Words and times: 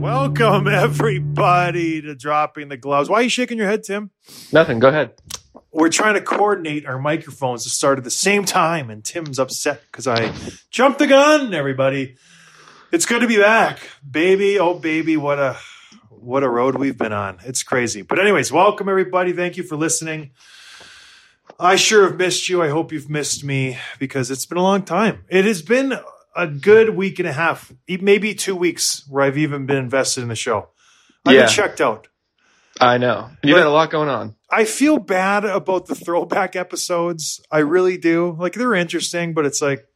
Welcome 0.00 0.66
everybody 0.66 2.02
to 2.02 2.16
dropping 2.16 2.68
the 2.68 2.76
gloves. 2.76 3.08
Why 3.08 3.20
are 3.20 3.22
you 3.22 3.28
shaking 3.28 3.58
your 3.58 3.68
head, 3.68 3.84
Tim? 3.84 4.10
Nothing. 4.52 4.80
Go 4.80 4.88
ahead. 4.88 5.12
We're 5.72 5.88
trying 5.88 6.14
to 6.14 6.20
coordinate 6.20 6.84
our 6.86 6.98
microphones 6.98 7.64
to 7.64 7.70
start 7.70 7.96
at 7.96 8.04
the 8.04 8.10
same 8.10 8.44
time, 8.44 8.90
and 8.90 9.02
Tim's 9.02 9.38
upset 9.38 9.82
because 9.90 10.06
I 10.06 10.32
jumped 10.70 10.98
the 10.98 11.06
gun. 11.06 11.54
Everybody, 11.54 12.16
it's 12.92 13.06
good 13.06 13.20
to 13.20 13.26
be 13.26 13.38
back, 13.38 13.78
baby. 14.08 14.58
Oh, 14.58 14.74
baby, 14.74 15.16
what 15.16 15.38
a 15.38 15.56
what 16.10 16.42
a 16.42 16.48
road 16.48 16.76
we've 16.76 16.98
been 16.98 17.12
on. 17.14 17.38
It's 17.44 17.62
crazy. 17.62 18.02
But 18.02 18.18
anyways, 18.18 18.52
welcome 18.52 18.88
everybody. 18.88 19.32
Thank 19.32 19.56
you 19.56 19.62
for 19.62 19.76
listening. 19.76 20.32
I 21.58 21.76
sure 21.76 22.06
have 22.06 22.16
missed 22.18 22.48
you. 22.50 22.62
I 22.62 22.68
hope 22.68 22.92
you've 22.92 23.10
missed 23.10 23.42
me 23.42 23.78
because 23.98 24.30
it's 24.30 24.46
been 24.46 24.58
a 24.58 24.62
long 24.62 24.82
time. 24.82 25.24
It 25.28 25.44
has 25.46 25.62
been 25.62 25.94
a 26.36 26.46
good 26.46 26.90
week 26.90 27.18
and 27.18 27.26
a 27.28 27.32
half, 27.32 27.72
maybe 27.88 28.34
two 28.34 28.54
weeks, 28.54 29.04
where 29.08 29.24
I've 29.24 29.38
even 29.38 29.64
been 29.66 29.78
invested 29.78 30.22
in 30.22 30.28
the 30.28 30.34
show. 30.36 30.68
I've 31.24 31.34
Yeah. 31.34 31.40
been 31.42 31.48
checked 31.50 31.80
out. 31.80 32.08
I 32.80 32.98
know. 32.98 33.30
You've 33.42 33.54
But- 33.54 33.58
had 33.58 33.66
a 33.66 33.70
lot 33.70 33.90
going 33.90 34.08
on. 34.08 34.34
I 34.50 34.64
feel 34.64 34.98
bad 34.98 35.44
about 35.46 35.86
the 35.86 35.94
throwback 35.94 36.56
episodes. 36.56 37.40
I 37.50 37.58
really 37.60 37.96
do. 37.96 38.36
Like 38.38 38.52
they're 38.54 38.74
interesting, 38.74 39.32
but 39.34 39.46
it's 39.46 39.62
like 39.62 39.86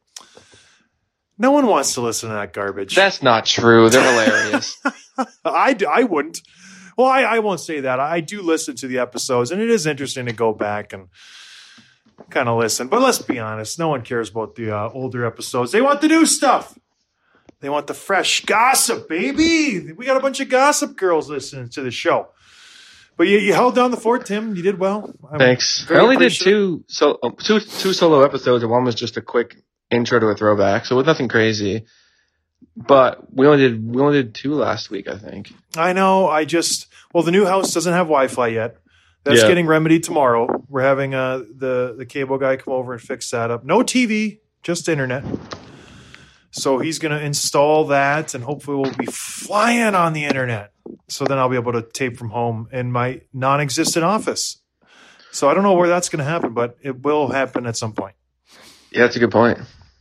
no 1.37 1.51
one 1.51 1.67
wants 1.67 1.93
to 1.93 2.01
listen 2.01 2.29
to 2.29 2.35
that 2.35 2.53
garbage. 2.53 2.95
That's 2.95 3.21
not 3.21 3.45
true. 3.45 3.89
They're 3.89 4.01
hilarious. 4.25 4.77
I, 5.45 5.73
d- 5.73 5.85
I 5.85 6.03
wouldn't. 6.03 6.39
Well, 6.97 7.07
I, 7.07 7.21
I 7.21 7.39
won't 7.39 7.59
say 7.59 7.81
that. 7.81 7.99
I 7.99 8.21
do 8.21 8.41
listen 8.41 8.75
to 8.77 8.87
the 8.87 8.97
episodes, 8.97 9.51
and 9.51 9.61
it 9.61 9.69
is 9.69 9.85
interesting 9.85 10.25
to 10.25 10.33
go 10.33 10.51
back 10.53 10.93
and 10.93 11.09
kind 12.31 12.49
of 12.49 12.57
listen. 12.57 12.87
But 12.87 13.01
let's 13.03 13.19
be 13.21 13.37
honest, 13.37 13.77
no 13.77 13.89
one 13.89 14.01
cares 14.01 14.31
about 14.31 14.55
the 14.55 14.75
uh, 14.75 14.89
older 14.91 15.23
episodes. 15.25 15.71
They 15.71 15.81
want 15.81 16.01
the 16.01 16.07
new 16.07 16.25
stuff. 16.25 16.75
They 17.59 17.69
want 17.69 17.85
the 17.85 17.93
fresh 17.93 18.43
gossip, 18.45 19.07
baby. 19.07 19.91
We 19.93 20.05
got 20.05 20.17
a 20.17 20.21
bunch 20.21 20.39
of 20.39 20.49
gossip 20.49 20.95
girls 20.97 21.29
listening 21.29 21.69
to 21.69 21.83
the 21.83 21.91
show. 21.91 22.29
But 23.17 23.27
you, 23.27 23.39
you 23.39 23.53
held 23.53 23.73
down 23.75 23.89
the 23.91 23.97
fort, 23.97 24.25
Tim. 24.27 24.55
You 24.55 24.61
did 24.61 24.79
well. 24.79 25.11
I'm 25.29 25.39
Thanks. 25.39 25.89
I 25.89 25.95
only 25.95 26.17
did 26.17 26.31
two 26.31 26.85
so 26.87 27.17
um, 27.23 27.35
two 27.37 27.59
two 27.59 27.91
solo 27.93 28.23
episodes, 28.23 28.63
and 28.63 28.71
one 28.71 28.83
was 28.83 28.95
just 28.95 29.17
a 29.17 29.21
quick 29.21 29.57
intro 29.89 30.19
to 30.19 30.27
a 30.27 30.35
throwback, 30.35 30.85
so 30.85 30.95
with 30.95 31.07
nothing 31.07 31.27
crazy. 31.27 31.85
But 32.75 33.33
we 33.33 33.47
only 33.47 33.57
did 33.69 33.95
we 33.95 34.01
only 34.01 34.21
did 34.21 34.35
two 34.35 34.53
last 34.53 34.91
week, 34.91 35.07
I 35.07 35.17
think. 35.17 35.51
I 35.75 35.93
know. 35.93 36.27
I 36.29 36.45
just 36.45 36.87
well, 37.13 37.23
the 37.23 37.31
new 37.31 37.45
house 37.45 37.73
doesn't 37.73 37.93
have 37.93 38.05
Wi-Fi 38.07 38.47
yet. 38.49 38.77
That's 39.23 39.41
Yeah. 39.41 39.47
getting 39.47 39.65
remedied 39.65 40.03
tomorrow. 40.03 40.63
We're 40.69 40.83
having 40.83 41.15
uh, 41.15 41.39
the 41.55 41.95
the 41.97 42.05
cable 42.05 42.37
guy 42.37 42.55
come 42.57 42.73
over 42.75 42.93
and 42.93 43.01
fix 43.01 43.31
that 43.31 43.49
up. 43.49 43.63
No 43.63 43.79
TV, 43.79 44.39
just 44.61 44.87
internet. 44.87 45.23
So 46.51 46.79
he's 46.79 46.99
going 46.99 47.17
to 47.17 47.23
install 47.23 47.87
that, 47.87 48.33
and 48.33 48.43
hopefully 48.43 48.77
we'll 48.77 48.95
be 48.95 49.05
flying 49.05 49.95
on 49.95 50.13
the 50.13 50.25
internet. 50.25 50.71
So 51.07 51.25
then 51.25 51.37
I'll 51.37 51.49
be 51.49 51.57
able 51.57 51.73
to 51.73 51.81
tape 51.81 52.17
from 52.17 52.29
home 52.29 52.67
in 52.71 52.91
my 52.91 53.21
non-existent 53.33 54.03
office. 54.03 54.61
So 55.31 55.49
I 55.49 55.53
don't 55.53 55.63
know 55.63 55.73
where 55.73 55.89
that's 55.89 56.09
going 56.09 56.19
to 56.19 56.25
happen, 56.25 56.53
but 56.53 56.77
it 56.81 57.03
will 57.03 57.27
happen 57.27 57.65
at 57.65 57.77
some 57.77 57.93
point. 57.93 58.15
Yeah, 58.91 59.01
that's 59.01 59.15
a 59.15 59.19
good 59.19 59.31
point. 59.31 59.59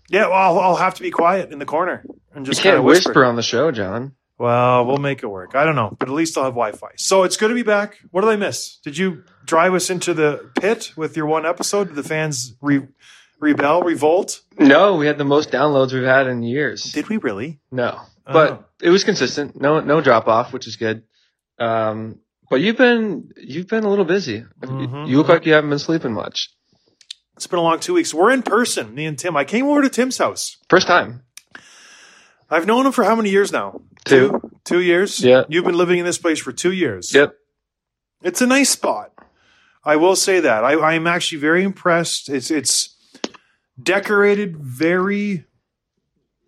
Yeah, 0.09 0.29
well, 0.29 0.34
I'll, 0.34 0.59
I'll 0.61 0.77
have 0.77 0.95
to 0.95 1.03
be 1.03 1.11
quiet 1.11 1.53
in 1.53 1.59
the 1.59 1.67
corner 1.67 2.05
and 2.33 2.47
just 2.47 2.63
kind 2.63 2.75
can't 2.75 2.84
whisper. 2.84 3.11
whisper. 3.11 3.25
on 3.25 3.37
the 3.37 3.43
show, 3.43 3.71
John. 3.73 4.13
Well, 4.39 4.84
we'll 4.87 4.99
make 4.99 5.23
it 5.23 5.27
work. 5.27 5.55
I 5.55 5.65
don't 5.65 5.77
know, 5.77 5.97
but 5.99 6.09
at 6.09 6.15
least 6.15 6.37
I'll 6.37 6.45
have 6.45 6.53
Wi-Fi. 6.53 6.91
So 6.97 7.23
it's 7.25 7.37
good 7.37 7.49
to 7.49 7.55
be 7.55 7.63
back. 7.63 7.99
What 8.11 8.21
did 8.21 8.31
I 8.31 8.37
miss? 8.37 8.77
Did 8.84 8.99
you 8.99 9.25
drive 9.47 9.73
us 9.75 9.89
into 9.89 10.13
the 10.13 10.51
pit 10.61 10.93
with 10.95 11.17
your 11.17 11.27
one 11.27 11.47
episode? 11.47 11.89
Did 11.89 11.97
the 11.97 12.03
fans 12.03 12.55
re- 12.61 12.87
rebel, 13.41 13.83
revolt? 13.83 14.41
No, 14.59 14.97
we 14.97 15.07
had 15.07 15.19
the 15.19 15.25
most 15.25 15.51
downloads 15.51 15.93
we've 15.93 16.03
had 16.05 16.27
in 16.27 16.43
years. 16.43 16.83
Did 16.93 17.09
we 17.09 17.17
really? 17.19 17.61
No, 17.71 18.01
Oh. 18.27 18.33
but 18.33 18.71
it 18.83 18.91
was 18.91 19.05
consistent. 19.05 19.61
No, 19.61 19.81
no 19.81 20.01
drop 20.01 20.27
off, 20.29 20.53
which 20.53 20.67
is 20.67 20.77
good. 20.77 21.03
Um, 21.59 22.21
but 22.51 22.61
you've 22.61 22.77
been 22.77 23.31
you've 23.37 23.69
been 23.69 23.85
a 23.85 23.89
little 23.91 24.05
busy. 24.05 24.45
Mhm. 24.63 25.09
You 25.09 25.17
look 25.19 25.29
like 25.29 25.47
you 25.47 25.53
haven't 25.53 25.71
been 25.71 25.79
sleeping 25.79 26.13
much. 26.13 26.51
It's 27.37 27.47
been 27.47 27.59
a 27.59 27.63
long 27.63 27.81
two 27.81 27.95
weeks. 27.95 28.15
We're 28.15 28.31
in 28.31 28.43
person, 28.43 28.95
me 28.95 29.05
and 29.07 29.19
Tim. 29.19 29.37
I 29.37 29.45
came 29.45 29.67
over 29.67 29.83
to 29.83 29.89
Tim's 29.91 30.17
house. 30.19 30.57
First 30.71 30.87
time. 30.87 31.23
I've 32.49 32.67
known 32.67 32.87
him 32.87 32.93
for 32.93 33.05
how 33.05 33.17
many 33.17 33.31
years 33.31 33.53
now? 33.53 33.81
Two. 34.05 34.41
Two 34.65 34.81
years? 34.81 35.21
Yeah. 35.21 35.43
You've 35.49 35.65
been 35.65 35.77
living 35.77 35.99
in 35.99 36.05
this 36.05 36.19
place 36.19 36.39
for 36.39 36.53
two 36.53 36.73
years. 36.73 37.13
Yep. 37.13 37.35
It's 38.23 38.41
a 38.41 38.47
nice 38.47 38.71
spot. 38.71 39.13
I 39.85 39.97
will 39.97 40.17
say 40.17 40.41
that. 40.41 40.65
I, 40.65 40.95
I'm 40.95 41.07
actually 41.07 41.39
very 41.39 41.63
impressed. 41.65 42.29
It's 42.29 42.51
it's 42.51 42.96
decorated 43.81 44.57
very 44.57 45.45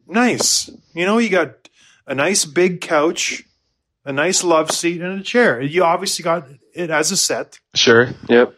nice. 0.06 0.70
You 0.94 1.06
know, 1.06 1.18
you 1.18 1.28
got 1.28 1.68
a 2.06 2.14
nice 2.14 2.44
big 2.44 2.80
couch, 2.80 3.44
a 4.04 4.12
nice 4.12 4.42
love 4.42 4.70
seat, 4.70 5.00
and 5.00 5.20
a 5.20 5.22
chair. 5.22 5.60
You 5.60 5.84
obviously 5.84 6.22
got 6.22 6.48
it 6.74 6.90
as 6.90 7.10
a 7.12 7.16
set. 7.16 7.60
Sure. 7.74 8.08
Yep. 8.28 8.54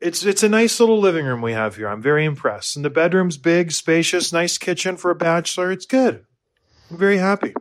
It's 0.00 0.24
it's 0.24 0.42
a 0.42 0.48
nice 0.48 0.80
little 0.80 0.98
living 0.98 1.26
room 1.26 1.42
we 1.42 1.52
have 1.52 1.76
here. 1.76 1.88
I'm 1.88 2.00
very 2.00 2.24
impressed. 2.24 2.74
And 2.74 2.84
the 2.84 2.90
bedroom's 2.90 3.36
big, 3.36 3.70
spacious, 3.70 4.32
nice 4.32 4.56
kitchen 4.56 4.96
for 4.96 5.10
a 5.10 5.14
bachelor. 5.14 5.70
It's 5.70 5.84
good. 5.86 6.24
I'm 6.90 6.96
very 6.96 7.18
happy. 7.18 7.54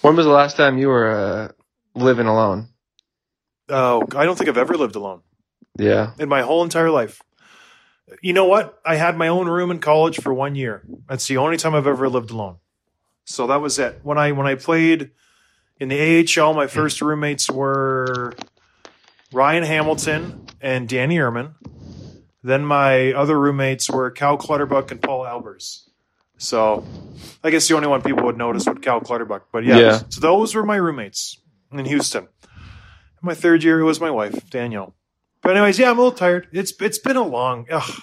When 0.00 0.16
was 0.16 0.24
the 0.26 0.32
last 0.32 0.56
time 0.56 0.78
you 0.78 0.88
were 0.88 1.10
uh, 1.10 1.48
living 1.94 2.26
alone? 2.26 2.68
Oh, 3.68 4.02
I 4.16 4.24
don't 4.24 4.36
think 4.36 4.48
I've 4.48 4.58
ever 4.58 4.76
lived 4.76 4.96
alone. 4.96 5.20
Yeah. 5.78 6.12
in 6.18 6.28
my 6.28 6.42
whole 6.42 6.64
entire 6.64 6.90
life. 6.90 7.20
You 8.20 8.32
know 8.32 8.44
what? 8.46 8.78
I 8.84 8.96
had 8.96 9.16
my 9.16 9.28
own 9.28 9.48
room 9.48 9.70
in 9.70 9.78
college 9.78 10.20
for 10.20 10.34
one 10.34 10.54
year. 10.54 10.82
That's 11.08 11.26
the 11.28 11.36
only 11.38 11.56
time 11.56 11.74
I've 11.74 11.86
ever 11.86 12.08
lived 12.08 12.30
alone. 12.30 12.56
So 13.24 13.46
that 13.46 13.60
was 13.60 13.78
it. 13.78 14.00
When 14.02 14.18
I 14.18 14.32
when 14.32 14.46
I 14.46 14.56
played 14.56 15.10
in 15.78 15.88
the 15.88 16.26
AHL, 16.40 16.54
my 16.54 16.66
first 16.66 17.00
roommates 17.00 17.48
were 17.50 18.34
Ryan 19.32 19.62
Hamilton 19.62 20.46
and 20.60 20.88
Danny 20.88 21.16
Irmen. 21.16 21.54
Then 22.42 22.64
my 22.64 23.12
other 23.12 23.38
roommates 23.38 23.88
were 23.88 24.10
Cal 24.10 24.36
Clutterbuck 24.36 24.90
and 24.90 25.00
Paul 25.00 25.24
Albers. 25.24 25.84
So 26.38 26.84
I 27.44 27.50
guess 27.50 27.68
the 27.68 27.76
only 27.76 27.86
one 27.86 28.02
people 28.02 28.24
would 28.24 28.36
notice 28.36 28.66
would 28.66 28.82
Cal 28.82 29.00
Clutterbuck. 29.00 29.46
But 29.52 29.64
yeah, 29.64 29.78
Yeah. 29.78 30.02
so 30.08 30.20
those 30.20 30.54
were 30.56 30.64
my 30.64 30.76
roommates 30.76 31.38
in 31.72 31.84
Houston. 31.84 32.26
My 33.22 33.34
third 33.34 33.62
year 33.62 33.84
was 33.84 34.00
my 34.00 34.10
wife, 34.10 34.50
Danielle. 34.50 34.96
But 35.42 35.56
anyways, 35.56 35.78
yeah, 35.78 35.90
I'm 35.90 35.98
a 35.98 36.02
little 36.02 36.16
tired. 36.16 36.48
It's 36.52 36.72
it's 36.80 36.98
been 36.98 37.16
a 37.16 37.22
long. 37.26 37.66
Ugh. 37.70 38.00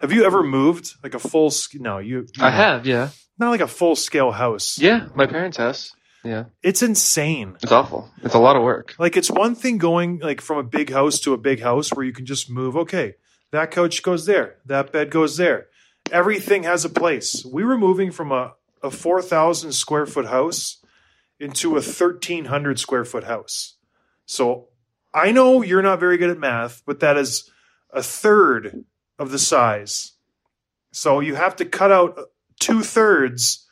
Have 0.00 0.12
you 0.12 0.24
ever 0.24 0.42
moved 0.42 0.94
like 1.02 1.14
a 1.14 1.18
full? 1.18 1.50
sc- 1.50 1.76
No, 1.80 1.98
you. 1.98 2.20
you 2.20 2.26
I 2.44 2.50
know, 2.50 2.56
have, 2.56 2.86
yeah. 2.86 3.08
not 3.38 3.50
like 3.50 3.60
a 3.60 3.66
full 3.66 3.96
scale 3.96 4.32
house. 4.32 4.78
Yeah, 4.78 5.08
my 5.14 5.26
parents' 5.26 5.56
house. 5.56 5.92
Yeah. 6.24 6.44
It's 6.62 6.82
insane. 6.82 7.56
It's 7.62 7.70
awful. 7.72 8.10
It's 8.22 8.34
a 8.34 8.38
lot 8.38 8.56
of 8.56 8.62
work. 8.62 8.94
Like 8.98 9.16
it's 9.16 9.30
one 9.30 9.54
thing 9.54 9.78
going 9.78 10.18
like 10.20 10.40
from 10.40 10.58
a 10.58 10.62
big 10.62 10.90
house 10.90 11.20
to 11.20 11.32
a 11.34 11.38
big 11.38 11.60
house 11.60 11.90
where 11.92 12.04
you 12.06 12.12
can 12.12 12.24
just 12.26 12.48
move. 12.50 12.76
Okay, 12.76 13.14
that 13.52 13.70
couch 13.70 14.02
goes 14.02 14.24
there. 14.26 14.56
That 14.66 14.92
bed 14.92 15.10
goes 15.10 15.36
there. 15.36 15.66
Everything 16.12 16.62
has 16.64 16.84
a 16.84 16.88
place. 16.90 17.44
We 17.44 17.64
were 17.64 17.78
moving 17.78 18.10
from 18.10 18.30
a, 18.32 18.54
a 18.82 18.90
four 18.90 19.20
thousand 19.22 19.72
square 19.72 20.06
foot 20.06 20.26
house 20.26 20.78
into 21.40 21.76
a 21.76 21.82
thirteen 21.82 22.46
hundred 22.46 22.78
square 22.78 23.04
foot 23.04 23.24
house. 23.24 23.74
So 24.26 24.68
I 25.14 25.30
know 25.32 25.62
you're 25.62 25.82
not 25.82 26.00
very 26.00 26.16
good 26.18 26.30
at 26.30 26.38
math, 26.38 26.82
but 26.84 27.00
that 27.00 27.16
is 27.16 27.48
a 27.92 28.02
third 28.02 28.84
of 29.18 29.30
the 29.30 29.38
size. 29.38 30.12
So 30.92 31.20
you 31.20 31.36
have 31.36 31.56
to 31.56 31.64
cut 31.64 31.92
out 31.92 32.18
two 32.58 32.82
thirds 32.82 33.66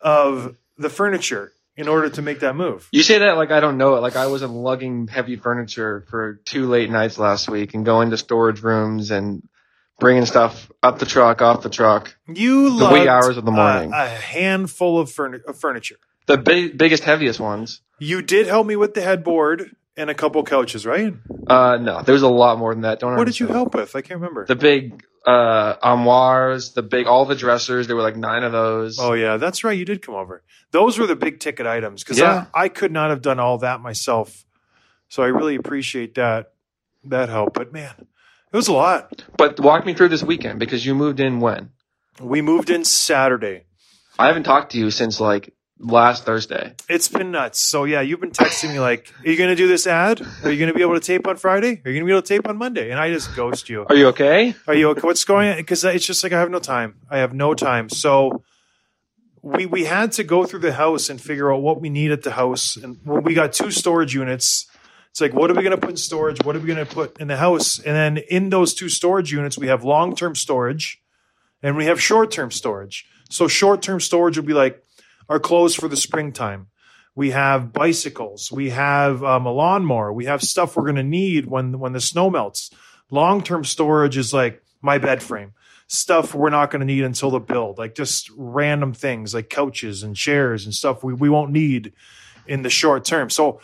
of 0.00 0.56
the 0.76 0.90
furniture 0.90 1.52
in 1.76 1.88
order 1.88 2.10
to 2.10 2.20
make 2.22 2.40
that 2.40 2.54
move. 2.54 2.88
You 2.92 3.02
say 3.02 3.18
that 3.18 3.36
like 3.36 3.50
I 3.50 3.60
don't 3.60 3.78
know 3.78 3.94
it. 3.96 4.00
Like 4.00 4.16
I 4.16 4.26
wasn't 4.26 4.52
lugging 4.52 5.06
heavy 5.08 5.36
furniture 5.36 6.04
for 6.10 6.40
two 6.44 6.68
late 6.68 6.90
nights 6.90 7.18
last 7.18 7.48
week 7.48 7.72
and 7.74 7.84
going 7.84 8.10
to 8.10 8.16
storage 8.18 8.62
rooms 8.62 9.10
and 9.10 9.42
bringing 9.98 10.26
stuff 10.26 10.70
up 10.82 10.98
the 10.98 11.06
truck, 11.06 11.40
off 11.40 11.62
the 11.62 11.70
truck. 11.70 12.14
You 12.28 12.78
The 12.78 12.90
wee 12.90 13.08
hours 13.08 13.36
of 13.38 13.44
the 13.44 13.52
morning. 13.52 13.92
uh, 13.92 14.04
a 14.04 14.08
handful 14.08 14.98
of, 14.98 15.08
furni- 15.08 15.44
of 15.44 15.58
furniture. 15.58 15.96
The 16.26 16.36
big, 16.38 16.76
biggest, 16.76 17.04
heaviest 17.04 17.40
ones. 17.40 17.80
You 17.98 18.20
did 18.20 18.46
help 18.46 18.66
me 18.66 18.76
with 18.76 18.94
the 18.94 19.00
headboard 19.02 19.74
and 19.96 20.10
a 20.10 20.14
couple 20.14 20.42
couches, 20.44 20.86
right? 20.86 21.12
Uh, 21.46 21.76
no, 21.80 22.02
there's 22.02 22.22
a 22.22 22.28
lot 22.28 22.58
more 22.58 22.74
than 22.74 22.82
that. 22.82 23.00
Don't. 23.00 23.16
What 23.16 23.24
did 23.26 23.38
you 23.40 23.46
help 23.48 23.74
with? 23.74 23.94
I 23.96 24.00
can't 24.02 24.20
remember. 24.20 24.46
The 24.46 24.56
big 24.56 25.04
uh 25.24 25.76
armoires, 25.82 26.72
the 26.72 26.82
big, 26.82 27.06
all 27.06 27.24
the 27.26 27.34
dressers. 27.36 27.86
There 27.86 27.94
were 27.94 28.02
like 28.02 28.16
nine 28.16 28.42
of 28.42 28.52
those. 28.52 28.98
oh 28.98 29.12
yeah, 29.12 29.36
that's 29.36 29.62
right. 29.64 29.78
You 29.78 29.84
did 29.84 30.02
come 30.02 30.14
over. 30.16 30.42
Those 30.72 30.98
were 30.98 31.06
the 31.06 31.16
big 31.16 31.38
ticket 31.40 31.66
items 31.66 32.02
because 32.02 32.18
Yeah. 32.18 32.46
I, 32.54 32.64
I 32.64 32.68
could 32.68 32.90
not 32.92 33.10
have 33.10 33.22
done 33.22 33.38
all 33.38 33.58
that 33.58 33.80
myself. 33.80 34.44
So 35.08 35.22
I 35.22 35.26
really 35.26 35.54
appreciate 35.56 36.14
that 36.16 36.52
that 37.04 37.28
help. 37.28 37.54
But 37.54 37.72
man, 37.72 37.94
it 37.98 38.56
was 38.56 38.68
a 38.68 38.72
lot. 38.72 39.24
But 39.36 39.60
walk 39.60 39.84
me 39.86 39.94
through 39.94 40.08
this 40.08 40.22
weekend 40.24 40.58
because 40.58 40.84
you 40.84 40.94
moved 40.94 41.20
in 41.20 41.38
when? 41.40 41.70
We 42.20 42.42
moved 42.42 42.70
in 42.70 42.84
Saturday. 42.84 43.64
I 44.18 44.26
haven't 44.26 44.42
talked 44.44 44.72
to 44.72 44.78
you 44.78 44.90
since 44.90 45.20
like 45.20 45.54
last 45.82 46.24
Thursday. 46.24 46.74
It's 46.88 47.08
been 47.08 47.32
nuts. 47.32 47.60
So 47.60 47.84
yeah, 47.84 48.00
you've 48.00 48.20
been 48.20 48.30
texting 48.30 48.72
me 48.72 48.80
like, 48.80 49.12
"Are 49.24 49.28
you 49.28 49.36
going 49.36 49.50
to 49.50 49.56
do 49.56 49.68
this 49.68 49.86
ad? 49.86 50.20
Are 50.44 50.50
you 50.50 50.58
going 50.58 50.72
to 50.72 50.74
be 50.74 50.82
able 50.82 50.94
to 50.94 51.00
tape 51.00 51.26
on 51.26 51.36
Friday? 51.36 51.82
Are 51.84 51.90
you 51.90 52.00
going 52.00 52.00
to 52.00 52.04
be 52.06 52.12
able 52.12 52.22
to 52.22 52.28
tape 52.28 52.48
on 52.48 52.56
Monday?" 52.56 52.90
And 52.90 52.98
I 52.98 53.12
just 53.12 53.34
ghost 53.36 53.68
you. 53.68 53.84
Are 53.88 53.94
you 53.94 54.08
okay? 54.08 54.54
Are 54.66 54.74
you 54.74 54.90
okay? 54.90 55.00
What's 55.00 55.24
going 55.24 55.50
on? 55.50 55.56
Because 55.56 55.84
it's 55.84 56.06
just 56.06 56.22
like 56.22 56.32
I 56.32 56.40
have 56.40 56.50
no 56.50 56.60
time. 56.60 56.96
I 57.10 57.18
have 57.18 57.34
no 57.34 57.54
time. 57.54 57.88
So 57.88 58.42
we 59.42 59.66
we 59.66 59.84
had 59.84 60.12
to 60.12 60.24
go 60.24 60.44
through 60.44 60.60
the 60.60 60.72
house 60.72 61.10
and 61.10 61.20
figure 61.20 61.52
out 61.52 61.62
what 61.62 61.80
we 61.80 61.90
need 61.90 62.12
at 62.12 62.22
the 62.22 62.32
house. 62.32 62.76
And 62.76 62.98
when 63.04 63.24
we 63.24 63.34
got 63.34 63.52
two 63.52 63.70
storage 63.70 64.14
units, 64.14 64.66
it's 65.10 65.20
like, 65.20 65.34
what 65.34 65.50
are 65.50 65.54
we 65.54 65.62
going 65.62 65.78
to 65.78 65.80
put 65.80 65.90
in 65.90 65.96
storage? 65.96 66.42
What 66.44 66.56
are 66.56 66.60
we 66.60 66.66
going 66.66 66.86
to 66.86 66.94
put 66.94 67.20
in 67.20 67.28
the 67.28 67.36
house? 67.36 67.78
And 67.78 67.94
then 67.94 68.16
in 68.16 68.48
those 68.48 68.72
two 68.72 68.88
storage 68.88 69.32
units, 69.32 69.58
we 69.58 69.66
have 69.66 69.84
long 69.84 70.14
term 70.14 70.34
storage 70.34 71.02
and 71.62 71.76
we 71.76 71.86
have 71.86 72.00
short 72.00 72.30
term 72.30 72.50
storage. 72.50 73.06
So 73.30 73.48
short 73.48 73.82
term 73.82 74.00
storage 74.00 74.36
would 74.36 74.46
be 74.46 74.54
like 74.54 74.82
our 75.32 75.40
clothes 75.40 75.74
for 75.74 75.88
the 75.88 75.96
springtime. 75.96 76.66
We 77.14 77.30
have 77.30 77.72
bicycles. 77.72 78.52
We 78.52 78.68
have 78.68 79.24
um, 79.24 79.46
a 79.46 79.50
lawnmower. 79.50 80.12
We 80.12 80.26
have 80.26 80.42
stuff 80.42 80.76
we're 80.76 80.82
going 80.82 80.96
to 80.96 81.02
need 81.02 81.46
when 81.46 81.78
when 81.78 81.94
the 81.94 82.02
snow 82.02 82.28
melts. 82.28 82.70
Long 83.10 83.42
term 83.42 83.64
storage 83.64 84.18
is 84.18 84.34
like 84.34 84.62
my 84.82 84.98
bed 84.98 85.22
frame 85.22 85.54
stuff 85.86 86.34
we're 86.34 86.50
not 86.50 86.70
going 86.70 86.80
to 86.80 86.86
need 86.86 87.04
until 87.04 87.30
the 87.30 87.38
build, 87.38 87.76
like 87.76 87.94
just 87.94 88.30
random 88.36 88.94
things 88.94 89.34
like 89.34 89.50
couches 89.50 90.02
and 90.02 90.16
chairs 90.16 90.64
and 90.64 90.74
stuff 90.74 91.04
we, 91.04 91.12
we 91.12 91.28
won't 91.28 91.50
need 91.50 91.92
in 92.46 92.62
the 92.62 92.70
short 92.70 93.04
term. 93.04 93.28
So 93.28 93.60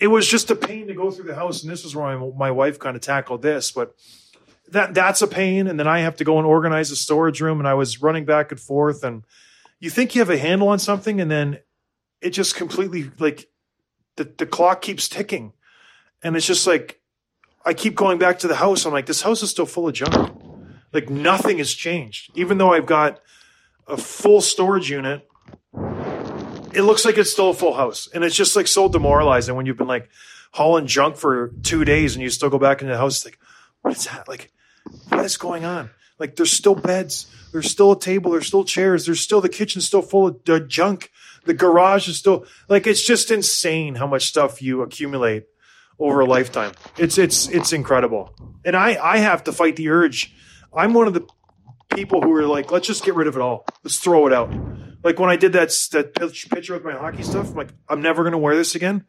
it 0.00 0.06
was 0.06 0.28
just 0.28 0.50
a 0.50 0.56
pain 0.56 0.86
to 0.86 0.94
go 0.94 1.10
through 1.10 1.26
the 1.26 1.34
house. 1.34 1.62
And 1.62 1.72
this 1.72 1.84
is 1.84 1.96
where 1.96 2.16
my, 2.16 2.30
my 2.36 2.50
wife 2.50 2.78
kind 2.78 2.96
of 2.96 3.02
tackled 3.02 3.42
this, 3.42 3.72
but 3.72 3.94
that 4.68 4.94
that's 4.94 5.22
a 5.22 5.26
pain. 5.26 5.66
And 5.66 5.78
then 5.78 5.88
I 5.88 6.00
have 6.00 6.16
to 6.16 6.24
go 6.24 6.38
and 6.38 6.46
organize 6.46 6.90
the 6.90 6.96
storage 6.96 7.40
room. 7.40 7.58
And 7.58 7.68
I 7.68 7.74
was 7.74 8.02
running 8.02 8.24
back 8.24 8.50
and 8.50 8.60
forth. 8.60 9.04
And 9.04 9.24
you 9.84 9.90
think 9.90 10.14
you 10.14 10.22
have 10.22 10.30
a 10.30 10.38
handle 10.38 10.68
on 10.68 10.78
something, 10.78 11.20
and 11.20 11.30
then 11.30 11.58
it 12.22 12.30
just 12.30 12.56
completely 12.56 13.10
like 13.18 13.50
the, 14.16 14.24
the 14.24 14.46
clock 14.46 14.80
keeps 14.80 15.08
ticking. 15.08 15.52
And 16.22 16.36
it's 16.36 16.46
just 16.46 16.66
like, 16.66 17.02
I 17.66 17.74
keep 17.74 17.94
going 17.94 18.18
back 18.18 18.38
to 18.38 18.48
the 18.48 18.54
house. 18.54 18.86
I'm 18.86 18.94
like, 18.94 19.04
this 19.04 19.20
house 19.20 19.42
is 19.42 19.50
still 19.50 19.66
full 19.66 19.86
of 19.86 19.92
junk. 19.92 20.40
Like 20.94 21.10
nothing 21.10 21.58
has 21.58 21.74
changed. 21.74 22.30
Even 22.34 22.56
though 22.56 22.72
I've 22.72 22.86
got 22.86 23.20
a 23.86 23.98
full 23.98 24.40
storage 24.40 24.90
unit, 24.90 25.28
it 26.72 26.82
looks 26.82 27.04
like 27.04 27.18
it's 27.18 27.30
still 27.30 27.50
a 27.50 27.54
full 27.54 27.74
house. 27.74 28.08
And 28.14 28.24
it's 28.24 28.34
just 28.34 28.56
like 28.56 28.68
so 28.68 28.88
demoralizing 28.88 29.54
when 29.54 29.66
you've 29.66 29.76
been 29.76 29.86
like 29.86 30.08
hauling 30.52 30.86
junk 30.86 31.16
for 31.16 31.48
two 31.62 31.84
days 31.84 32.14
and 32.14 32.22
you 32.22 32.30
still 32.30 32.48
go 32.48 32.58
back 32.58 32.80
into 32.80 32.94
the 32.94 32.98
house. 32.98 33.22
Like, 33.22 33.38
what 33.82 33.94
is 33.94 34.06
that? 34.06 34.28
Like, 34.28 34.50
what 35.10 35.26
is 35.26 35.36
going 35.36 35.66
on? 35.66 35.90
Like, 36.18 36.36
there's 36.36 36.52
still 36.52 36.74
beds, 36.74 37.26
there's 37.52 37.70
still 37.70 37.92
a 37.92 37.98
table, 37.98 38.32
there's 38.32 38.46
still 38.46 38.64
chairs, 38.64 39.06
there's 39.06 39.20
still 39.20 39.40
the 39.40 39.48
kitchen 39.48 39.80
still 39.80 40.02
full 40.02 40.26
of 40.26 40.68
junk. 40.68 41.10
The 41.44 41.54
garage 41.54 42.08
is 42.08 42.18
still 42.18 42.46
like 42.68 42.86
it's 42.86 43.04
just 43.04 43.30
insane 43.30 43.96
how 43.96 44.06
much 44.06 44.26
stuff 44.26 44.62
you 44.62 44.82
accumulate 44.82 45.44
over 45.98 46.20
a 46.20 46.24
lifetime. 46.24 46.72
It's 46.96 47.18
it's 47.18 47.48
it's 47.48 47.72
incredible. 47.72 48.34
And 48.64 48.74
I 48.74 48.96
I 49.00 49.18
have 49.18 49.44
to 49.44 49.52
fight 49.52 49.76
the 49.76 49.90
urge. 49.90 50.34
I'm 50.74 50.94
one 50.94 51.06
of 51.06 51.14
the 51.14 51.26
people 51.94 52.22
who 52.22 52.32
are 52.34 52.46
like, 52.46 52.72
let's 52.72 52.86
just 52.86 53.04
get 53.04 53.14
rid 53.14 53.28
of 53.28 53.36
it 53.36 53.42
all. 53.42 53.66
Let's 53.82 53.98
throw 53.98 54.26
it 54.26 54.32
out. 54.32 54.52
Like 55.04 55.18
when 55.18 55.30
I 55.30 55.36
did 55.36 55.52
that 55.52 55.68
that 55.92 56.14
picture 56.14 56.74
with 56.74 56.84
my 56.84 56.92
hockey 56.92 57.22
stuff, 57.22 57.50
I'm 57.50 57.56
like, 57.56 57.72
I'm 57.88 58.00
never 58.00 58.24
gonna 58.24 58.38
wear 58.38 58.56
this 58.56 58.74
again. 58.74 59.04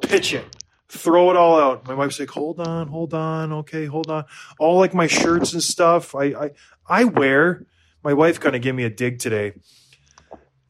Pitch 0.00 0.32
it. 0.32 0.61
Throw 0.92 1.30
it 1.30 1.36
all 1.36 1.58
out. 1.58 1.86
My 1.86 1.94
wife's 1.94 2.20
like, 2.20 2.28
hold 2.28 2.60
on, 2.60 2.88
hold 2.88 3.14
on, 3.14 3.50
okay, 3.52 3.86
hold 3.86 4.10
on. 4.10 4.24
All 4.58 4.78
like 4.78 4.92
my 4.92 5.06
shirts 5.06 5.54
and 5.54 5.62
stuff. 5.62 6.14
I 6.14 6.24
I 6.24 6.50
I 6.86 7.04
wear. 7.04 7.66
My 8.04 8.12
wife 8.12 8.40
kind 8.40 8.54
of 8.54 8.60
gave 8.60 8.74
me 8.74 8.84
a 8.84 8.90
dig 8.90 9.18
today. 9.18 9.54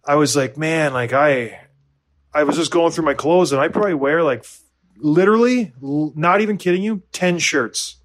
I 0.07 0.15
was 0.15 0.37
like, 0.37 0.57
man, 0.57 0.93
like 0.93 1.13
I 1.13 1.61
I 2.33 2.45
was 2.45 2.57
just 2.57 2.71
going 2.71 2.93
through 2.93 3.05
my 3.05 3.15
clothes 3.15 3.53
and 3.53 3.61
I 3.61 3.67
probably 3.67 3.95
wear 3.95 4.23
like 4.23 4.45
literally, 4.97 5.73
not 5.81 6.41
even 6.41 6.57
kidding 6.57 6.83
you, 6.83 7.03
10 7.13 7.39
shirts 7.39 7.97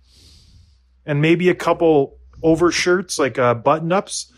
and 1.06 1.22
maybe 1.22 1.50
a 1.50 1.56
couple 1.56 2.18
over 2.44 2.72
shirts, 2.72 3.20
like 3.20 3.40
uh, 3.40 3.54
button 3.54 3.92
ups. 3.92 4.34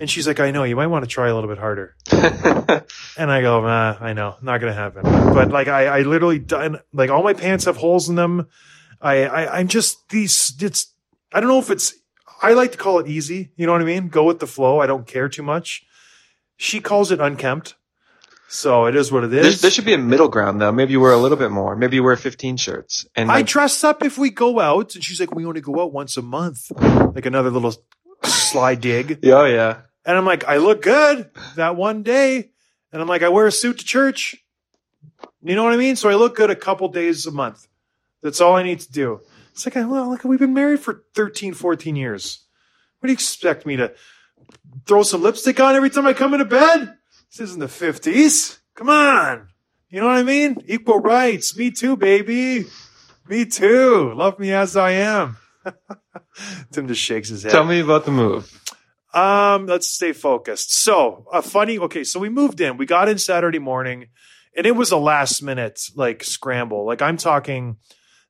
And 0.00 0.10
she's 0.10 0.26
like, 0.26 0.40
I 0.40 0.50
know, 0.50 0.64
you 0.64 0.76
might 0.76 0.88
want 0.88 1.04
to 1.04 1.08
try 1.08 1.28
a 1.28 1.34
little 1.34 1.48
bit 1.48 1.58
harder. 1.58 1.96
And 3.18 3.30
I 3.30 3.40
go, 3.40 3.62
nah, 3.62 3.96
I 3.98 4.12
know, 4.12 4.36
not 4.42 4.60
going 4.60 4.72
to 4.72 4.78
happen. 4.78 5.02
But 5.02 5.50
like, 5.50 5.68
I, 5.68 5.86
I 5.86 6.00
literally 6.02 6.38
done, 6.38 6.80
like 6.92 7.08
all 7.10 7.22
my 7.22 7.32
pants 7.32 7.64
have 7.64 7.78
holes 7.78 8.08
in 8.10 8.14
them. 8.14 8.48
I, 9.00 9.24
I, 9.24 9.58
I'm 9.58 9.68
just 9.68 10.08
these, 10.10 10.54
it's, 10.60 10.92
I 11.32 11.40
don't 11.40 11.48
know 11.48 11.58
if 11.58 11.70
it's, 11.70 11.94
I 12.42 12.52
like 12.52 12.72
to 12.72 12.78
call 12.78 12.98
it 12.98 13.08
easy. 13.08 13.52
You 13.56 13.66
know 13.66 13.72
what 13.72 13.80
I 13.80 13.84
mean? 13.84 14.08
Go 14.08 14.24
with 14.24 14.38
the 14.38 14.46
flow. 14.46 14.80
I 14.80 14.86
don't 14.86 15.06
care 15.06 15.28
too 15.28 15.42
much. 15.42 15.86
She 16.56 16.80
calls 16.80 17.10
it 17.10 17.20
unkempt. 17.20 17.74
So 18.48 18.86
it 18.86 18.94
is 18.94 19.10
what 19.10 19.24
it 19.24 19.32
is. 19.32 19.60
There, 19.60 19.70
should 19.70 19.84
be 19.84 19.94
a 19.94 19.98
middle 19.98 20.28
ground 20.28 20.60
though. 20.60 20.70
Maybe 20.72 20.92
you 20.92 21.00
wear 21.00 21.12
a 21.12 21.18
little 21.18 21.38
bit 21.38 21.50
more. 21.50 21.74
Maybe 21.74 21.96
you 21.96 22.04
wear 22.04 22.16
15 22.16 22.58
shirts. 22.58 23.06
And 23.16 23.30
I 23.30 23.42
dress 23.42 23.82
up 23.82 24.04
if 24.04 24.18
we 24.18 24.30
go 24.30 24.60
out. 24.60 24.94
And 24.94 25.02
she's 25.02 25.18
like, 25.18 25.34
we 25.34 25.44
only 25.46 25.60
go 25.60 25.80
out 25.80 25.92
once 25.92 26.16
a 26.16 26.22
month. 26.22 26.70
Like 26.76 27.26
another 27.26 27.50
little 27.50 27.74
sly 28.26 28.74
dig. 28.74 29.20
yeah, 29.22 29.34
oh, 29.34 29.44
yeah. 29.44 29.80
And 30.04 30.16
I'm 30.16 30.24
like, 30.24 30.44
I 30.44 30.58
look 30.58 30.82
good 30.82 31.30
that 31.56 31.76
one 31.76 32.02
day. 32.02 32.50
And 32.92 33.02
I'm 33.02 33.08
like, 33.08 33.22
I 33.22 33.28
wear 33.28 33.46
a 33.46 33.52
suit 33.52 33.78
to 33.78 33.84
church. 33.84 34.36
You 35.42 35.54
know 35.54 35.64
what 35.64 35.72
I 35.72 35.76
mean? 35.76 35.96
So 35.96 36.08
I 36.08 36.14
look 36.14 36.36
good 36.36 36.50
a 36.50 36.56
couple 36.56 36.88
days 36.88 37.26
a 37.26 37.30
month. 37.30 37.66
That's 38.22 38.40
all 38.40 38.56
I 38.56 38.62
need 38.62 38.80
to 38.80 38.90
do. 38.90 39.20
It's 39.52 39.66
like, 39.66 39.74
well, 39.74 40.08
like 40.08 40.24
we've 40.24 40.38
been 40.38 40.54
married 40.54 40.80
for 40.80 41.04
13, 41.14 41.54
14 41.54 41.96
years. 41.96 42.44
What 42.98 43.08
do 43.08 43.12
you 43.12 43.14
expect 43.14 43.66
me 43.66 43.76
to 43.76 43.94
throw 44.86 45.02
some 45.02 45.22
lipstick 45.22 45.60
on 45.60 45.74
every 45.74 45.90
time 45.90 46.06
I 46.06 46.12
come 46.12 46.34
into 46.34 46.44
bed? 46.44 46.96
This 47.30 47.40
isn't 47.40 47.60
the 47.60 47.66
50s. 47.66 48.58
Come 48.74 48.88
on. 48.88 49.48
You 49.88 50.00
know 50.00 50.06
what 50.06 50.16
I 50.16 50.22
mean? 50.22 50.62
Equal 50.66 51.00
rights. 51.00 51.56
Me 51.56 51.70
too, 51.70 51.96
baby. 51.96 52.66
Me 53.28 53.44
too. 53.44 54.12
Love 54.14 54.38
me 54.38 54.52
as 54.52 54.76
I 54.76 54.92
am. 54.92 55.36
Tim 56.72 56.88
just 56.88 57.00
shakes 57.00 57.28
his 57.28 57.42
head. 57.42 57.52
Tell 57.52 57.64
me 57.64 57.80
about 57.80 58.04
the 58.04 58.12
move. 58.12 58.50
Um, 59.14 59.66
let's 59.66 59.88
stay 59.88 60.12
focused. 60.12 60.74
So, 60.74 61.26
a 61.32 61.42
funny. 61.42 61.78
Okay, 61.78 62.04
so 62.04 62.20
we 62.20 62.28
moved 62.28 62.60
in. 62.60 62.76
We 62.76 62.86
got 62.86 63.08
in 63.08 63.18
Saturday 63.18 63.58
morning, 63.58 64.08
and 64.56 64.66
it 64.66 64.76
was 64.76 64.90
a 64.90 64.98
last 64.98 65.42
minute 65.42 65.80
like 65.94 66.22
scramble. 66.22 66.84
Like 66.84 67.00
I'm 67.00 67.16
talking, 67.16 67.76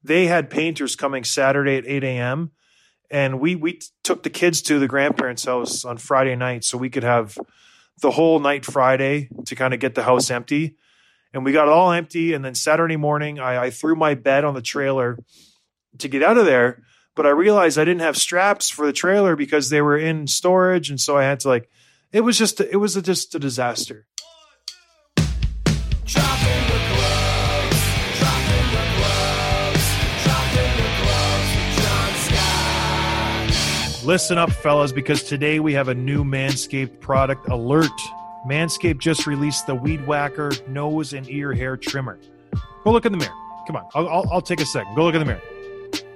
they 0.02 0.26
had 0.26 0.50
painters 0.50 0.94
coming 0.94 1.24
Saturday 1.24 1.76
at 1.76 1.86
eight 1.86 2.04
a.m. 2.04 2.52
and 3.10 3.40
we 3.40 3.56
we 3.56 3.80
took 4.04 4.22
the 4.22 4.30
kids 4.30 4.62
to 4.62 4.78
the 4.78 4.86
grandparents' 4.86 5.44
house 5.44 5.84
on 5.84 5.98
Friday 5.98 6.36
night 6.36 6.64
so 6.64 6.78
we 6.78 6.90
could 6.90 7.02
have 7.02 7.36
the 8.00 8.12
whole 8.12 8.38
night 8.38 8.64
Friday 8.64 9.28
to 9.46 9.54
kind 9.56 9.74
of 9.74 9.80
get 9.80 9.94
the 9.94 10.02
house 10.02 10.30
empty. 10.30 10.76
And 11.32 11.44
we 11.44 11.52
got 11.52 11.68
it 11.68 11.72
all 11.72 11.92
empty. 11.92 12.32
And 12.32 12.44
then 12.44 12.54
Saturday 12.54 12.96
morning, 12.96 13.38
I, 13.38 13.64
I 13.64 13.70
threw 13.70 13.94
my 13.96 14.14
bed 14.14 14.44
on 14.44 14.54
the 14.54 14.62
trailer 14.62 15.18
to 15.98 16.08
get 16.08 16.22
out 16.22 16.38
of 16.38 16.46
there. 16.46 16.82
But 17.16 17.24
I 17.24 17.30
realized 17.30 17.78
I 17.78 17.84
didn't 17.86 18.02
have 18.02 18.18
straps 18.18 18.68
for 18.68 18.86
the 18.86 18.92
trailer 18.92 19.36
because 19.36 19.70
they 19.70 19.80
were 19.80 19.96
in 19.96 20.26
storage, 20.26 20.90
and 20.90 21.00
so 21.00 21.16
I 21.16 21.24
had 21.24 21.40
to 21.40 21.48
like. 21.48 21.70
It 22.12 22.20
was 22.20 22.36
just 22.38 22.60
it 22.60 22.76
was 22.76 22.94
a, 22.94 23.02
just 23.02 23.34
a 23.34 23.38
disaster. 23.38 24.06
Listen 34.04 34.38
up, 34.38 34.52
fellas, 34.52 34.92
because 34.92 35.24
today 35.24 35.58
we 35.58 35.72
have 35.72 35.88
a 35.88 35.94
new 35.94 36.22
Manscaped 36.22 37.00
product 37.00 37.48
alert. 37.48 37.90
Manscaped 38.46 38.98
just 38.98 39.26
released 39.26 39.66
the 39.66 39.74
Weed 39.74 40.06
Whacker 40.06 40.52
nose 40.68 41.14
and 41.14 41.28
ear 41.30 41.54
hair 41.54 41.78
trimmer. 41.78 42.20
Go 42.84 42.92
look 42.92 43.06
in 43.06 43.12
the 43.12 43.18
mirror. 43.18 43.34
Come 43.66 43.76
on, 43.76 43.88
I'll, 43.94 44.08
I'll, 44.08 44.28
I'll 44.34 44.42
take 44.42 44.60
a 44.60 44.66
second. 44.66 44.94
Go 44.94 45.04
look 45.04 45.14
in 45.14 45.20
the 45.20 45.26
mirror. 45.26 45.42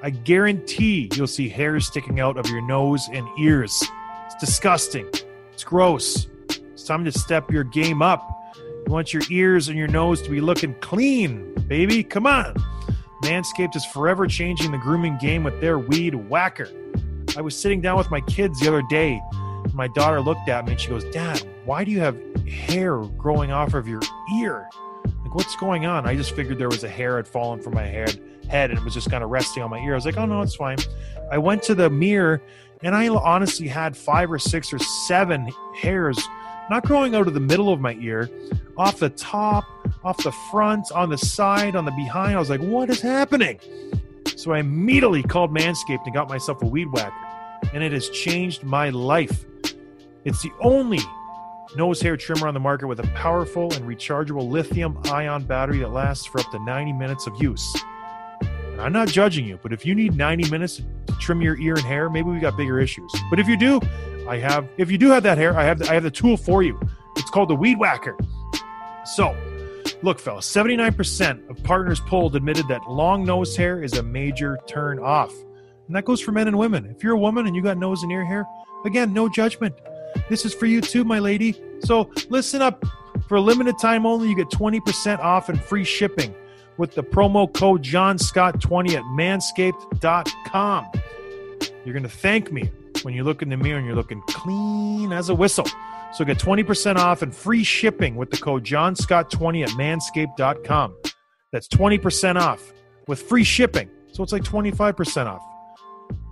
I 0.02 0.10
guarantee 0.10 1.10
you'll 1.14 1.26
see 1.26 1.48
hairs 1.48 1.86
sticking 1.86 2.20
out 2.20 2.38
of 2.38 2.46
your 2.46 2.62
nose 2.62 3.08
and 3.12 3.28
ears. 3.38 3.82
It's 4.26 4.34
disgusting. 4.36 5.06
It's 5.52 5.62
gross. 5.64 6.26
It's 6.48 6.84
time 6.84 7.04
to 7.04 7.12
step 7.12 7.50
your 7.50 7.64
game 7.64 8.00
up. 8.00 8.54
You 8.56 8.92
want 8.92 9.12
your 9.12 9.22
ears 9.30 9.68
and 9.68 9.76
your 9.76 9.88
nose 9.88 10.22
to 10.22 10.30
be 10.30 10.40
looking 10.40 10.74
clean, 10.80 11.52
baby. 11.66 12.02
Come 12.02 12.26
on. 12.26 12.54
Manscaped 13.22 13.76
is 13.76 13.84
forever 13.84 14.26
changing 14.26 14.72
the 14.72 14.78
grooming 14.78 15.18
game 15.18 15.44
with 15.44 15.60
their 15.60 15.78
Weed 15.78 16.14
Whacker. 16.14 16.70
I 17.36 17.42
was 17.42 17.56
sitting 17.56 17.82
down 17.82 17.98
with 17.98 18.10
my 18.10 18.22
kids 18.22 18.60
the 18.60 18.68
other 18.68 18.82
day. 18.88 19.20
And 19.34 19.74
my 19.74 19.88
daughter 19.88 20.22
looked 20.22 20.48
at 20.48 20.64
me 20.64 20.72
and 20.72 20.80
she 20.80 20.88
goes, 20.88 21.04
Dad, 21.12 21.46
why 21.66 21.84
do 21.84 21.90
you 21.90 22.00
have 22.00 22.18
hair 22.46 22.96
growing 22.96 23.52
off 23.52 23.74
of 23.74 23.86
your 23.86 24.00
ear? 24.38 24.68
Like, 25.04 25.34
what's 25.34 25.54
going 25.56 25.84
on? 25.84 26.06
I 26.06 26.16
just 26.16 26.34
figured 26.34 26.58
there 26.58 26.70
was 26.70 26.84
a 26.84 26.88
hair 26.88 27.16
had 27.16 27.28
fallen 27.28 27.60
from 27.60 27.74
my 27.74 27.84
head, 27.84 28.18
head 28.50 28.70
and 28.70 28.78
it 28.78 28.84
was 28.84 28.94
just 28.94 29.10
kind 29.10 29.24
of 29.24 29.30
resting 29.30 29.62
on 29.62 29.70
my 29.70 29.78
ear. 29.78 29.92
I 29.92 29.94
was 29.94 30.04
like, 30.04 30.16
oh, 30.16 30.26
no, 30.26 30.42
it's 30.42 30.56
fine. 30.56 30.78
I 31.30 31.38
went 31.38 31.62
to 31.64 31.74
the 31.74 31.88
mirror 31.88 32.42
and 32.82 32.94
I 32.94 33.08
honestly 33.08 33.68
had 33.68 33.96
five 33.96 34.30
or 34.30 34.38
six 34.38 34.72
or 34.72 34.78
seven 34.78 35.50
hairs 35.76 36.18
not 36.70 36.84
growing 36.84 37.16
out 37.16 37.26
of 37.26 37.34
the 37.34 37.40
middle 37.40 37.72
of 37.72 37.80
my 37.80 37.94
ear, 37.94 38.30
off 38.78 39.00
the 39.00 39.10
top, 39.10 39.64
off 40.04 40.16
the 40.22 40.30
front, 40.52 40.90
on 40.92 41.10
the 41.10 41.18
side, 41.18 41.74
on 41.74 41.84
the 41.84 41.90
behind. 41.90 42.36
I 42.36 42.38
was 42.38 42.48
like, 42.48 42.60
what 42.60 42.88
is 42.88 43.00
happening? 43.00 43.58
So 44.36 44.52
I 44.52 44.60
immediately 44.60 45.24
called 45.24 45.52
Manscaped 45.52 46.04
and 46.04 46.14
got 46.14 46.28
myself 46.28 46.62
a 46.62 46.66
weed 46.66 46.86
whacker, 46.92 47.12
and 47.74 47.82
it 47.82 47.90
has 47.90 48.08
changed 48.10 48.62
my 48.62 48.90
life. 48.90 49.44
It's 50.24 50.42
the 50.42 50.52
only 50.60 51.00
nose 51.74 52.00
hair 52.00 52.16
trimmer 52.16 52.46
on 52.46 52.54
the 52.54 52.60
market 52.60 52.86
with 52.86 53.00
a 53.00 53.06
powerful 53.08 53.72
and 53.74 53.84
rechargeable 53.84 54.48
lithium 54.48 54.96
ion 55.06 55.42
battery 55.42 55.78
that 55.78 55.90
lasts 55.90 56.26
for 56.26 56.40
up 56.40 56.50
to 56.52 56.64
90 56.64 56.92
minutes 56.92 57.26
of 57.26 57.34
use. 57.42 57.76
I'm 58.80 58.92
not 58.92 59.08
judging 59.08 59.46
you, 59.46 59.58
but 59.62 59.72
if 59.72 59.84
you 59.84 59.94
need 59.94 60.16
90 60.16 60.50
minutes 60.50 60.82
to 61.06 61.12
trim 61.20 61.42
your 61.42 61.58
ear 61.58 61.74
and 61.74 61.84
hair, 61.84 62.08
maybe 62.08 62.30
we 62.30 62.38
got 62.38 62.56
bigger 62.56 62.80
issues. 62.80 63.12
But 63.28 63.38
if 63.38 63.48
you 63.48 63.56
do, 63.56 63.80
I 64.28 64.38
have 64.38 64.68
if 64.78 64.90
you 64.90 64.98
do 64.98 65.10
have 65.10 65.22
that 65.24 65.38
hair, 65.38 65.56
I 65.58 65.64
have 65.64 65.78
the, 65.78 65.90
I 65.90 65.94
have 65.94 66.02
the 66.02 66.10
tool 66.10 66.36
for 66.36 66.62
you. 66.62 66.80
It's 67.16 67.30
called 67.30 67.50
the 67.50 67.56
weed 67.56 67.78
whacker. 67.78 68.16
So, 69.04 69.36
Look, 70.02 70.18
fellas, 70.18 70.50
79% 70.50 71.50
of 71.50 71.62
partners 71.62 72.00
polled 72.00 72.34
admitted 72.34 72.68
that 72.68 72.88
long 72.88 73.24
nose 73.24 73.54
hair 73.54 73.82
is 73.82 73.94
a 73.94 74.02
major 74.02 74.58
turn 74.66 74.98
off. 74.98 75.34
And 75.86 75.94
that 75.94 76.06
goes 76.06 76.20
for 76.22 76.32
men 76.32 76.48
and 76.48 76.58
women. 76.58 76.86
If 76.86 77.02
you're 77.02 77.14
a 77.14 77.18
woman 77.18 77.46
and 77.46 77.54
you 77.54 77.62
got 77.62 77.76
nose 77.76 78.02
and 78.02 78.10
ear 78.10 78.24
hair, 78.24 78.46
again, 78.86 79.12
no 79.12 79.28
judgment. 79.28 79.74
This 80.30 80.46
is 80.46 80.54
for 80.54 80.66
you 80.66 80.80
too, 80.80 81.04
my 81.04 81.18
lady. 81.18 81.60
So 81.80 82.10
listen 82.30 82.62
up. 82.62 82.84
For 83.28 83.36
a 83.36 83.40
limited 83.40 83.78
time 83.78 84.06
only, 84.06 84.28
you 84.28 84.36
get 84.36 84.48
20% 84.48 85.18
off 85.18 85.50
and 85.50 85.60
free 85.60 85.84
shipping 85.84 86.34
with 86.80 86.94
the 86.94 87.02
promo 87.02 87.52
code 87.52 87.82
John 87.82 88.18
Scott 88.18 88.58
20 88.58 88.96
at 88.96 89.02
manscaped.com. 89.02 90.86
You're 91.84 91.92
going 91.92 92.02
to 92.02 92.08
thank 92.08 92.50
me 92.50 92.70
when 93.02 93.12
you 93.12 93.22
look 93.22 93.42
in 93.42 93.50
the 93.50 93.56
mirror 93.58 93.76
and 93.76 93.86
you're 93.86 93.94
looking 93.94 94.22
clean 94.28 95.12
as 95.12 95.28
a 95.28 95.34
whistle. 95.34 95.66
So 96.14 96.24
get 96.24 96.38
20% 96.38 96.96
off 96.96 97.20
and 97.20 97.36
free 97.36 97.62
shipping 97.64 98.16
with 98.16 98.30
the 98.30 98.38
code 98.38 98.64
JohnScott20 98.64 99.64
at 99.64 99.68
manscaped.com. 99.70 100.96
That's 101.52 101.68
20% 101.68 102.40
off 102.40 102.72
with 103.06 103.20
free 103.22 103.44
shipping. 103.44 103.90
So 104.12 104.22
it's 104.22 104.32
like 104.32 104.42
25% 104.42 105.26
off. 105.26 105.42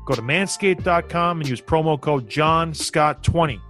Go 0.06 0.14
to 0.14 0.22
manscaped.com 0.22 1.40
and 1.40 1.48
use 1.48 1.60
promo 1.60 2.00
code 2.00 2.28
JohnScott20. 2.28 3.60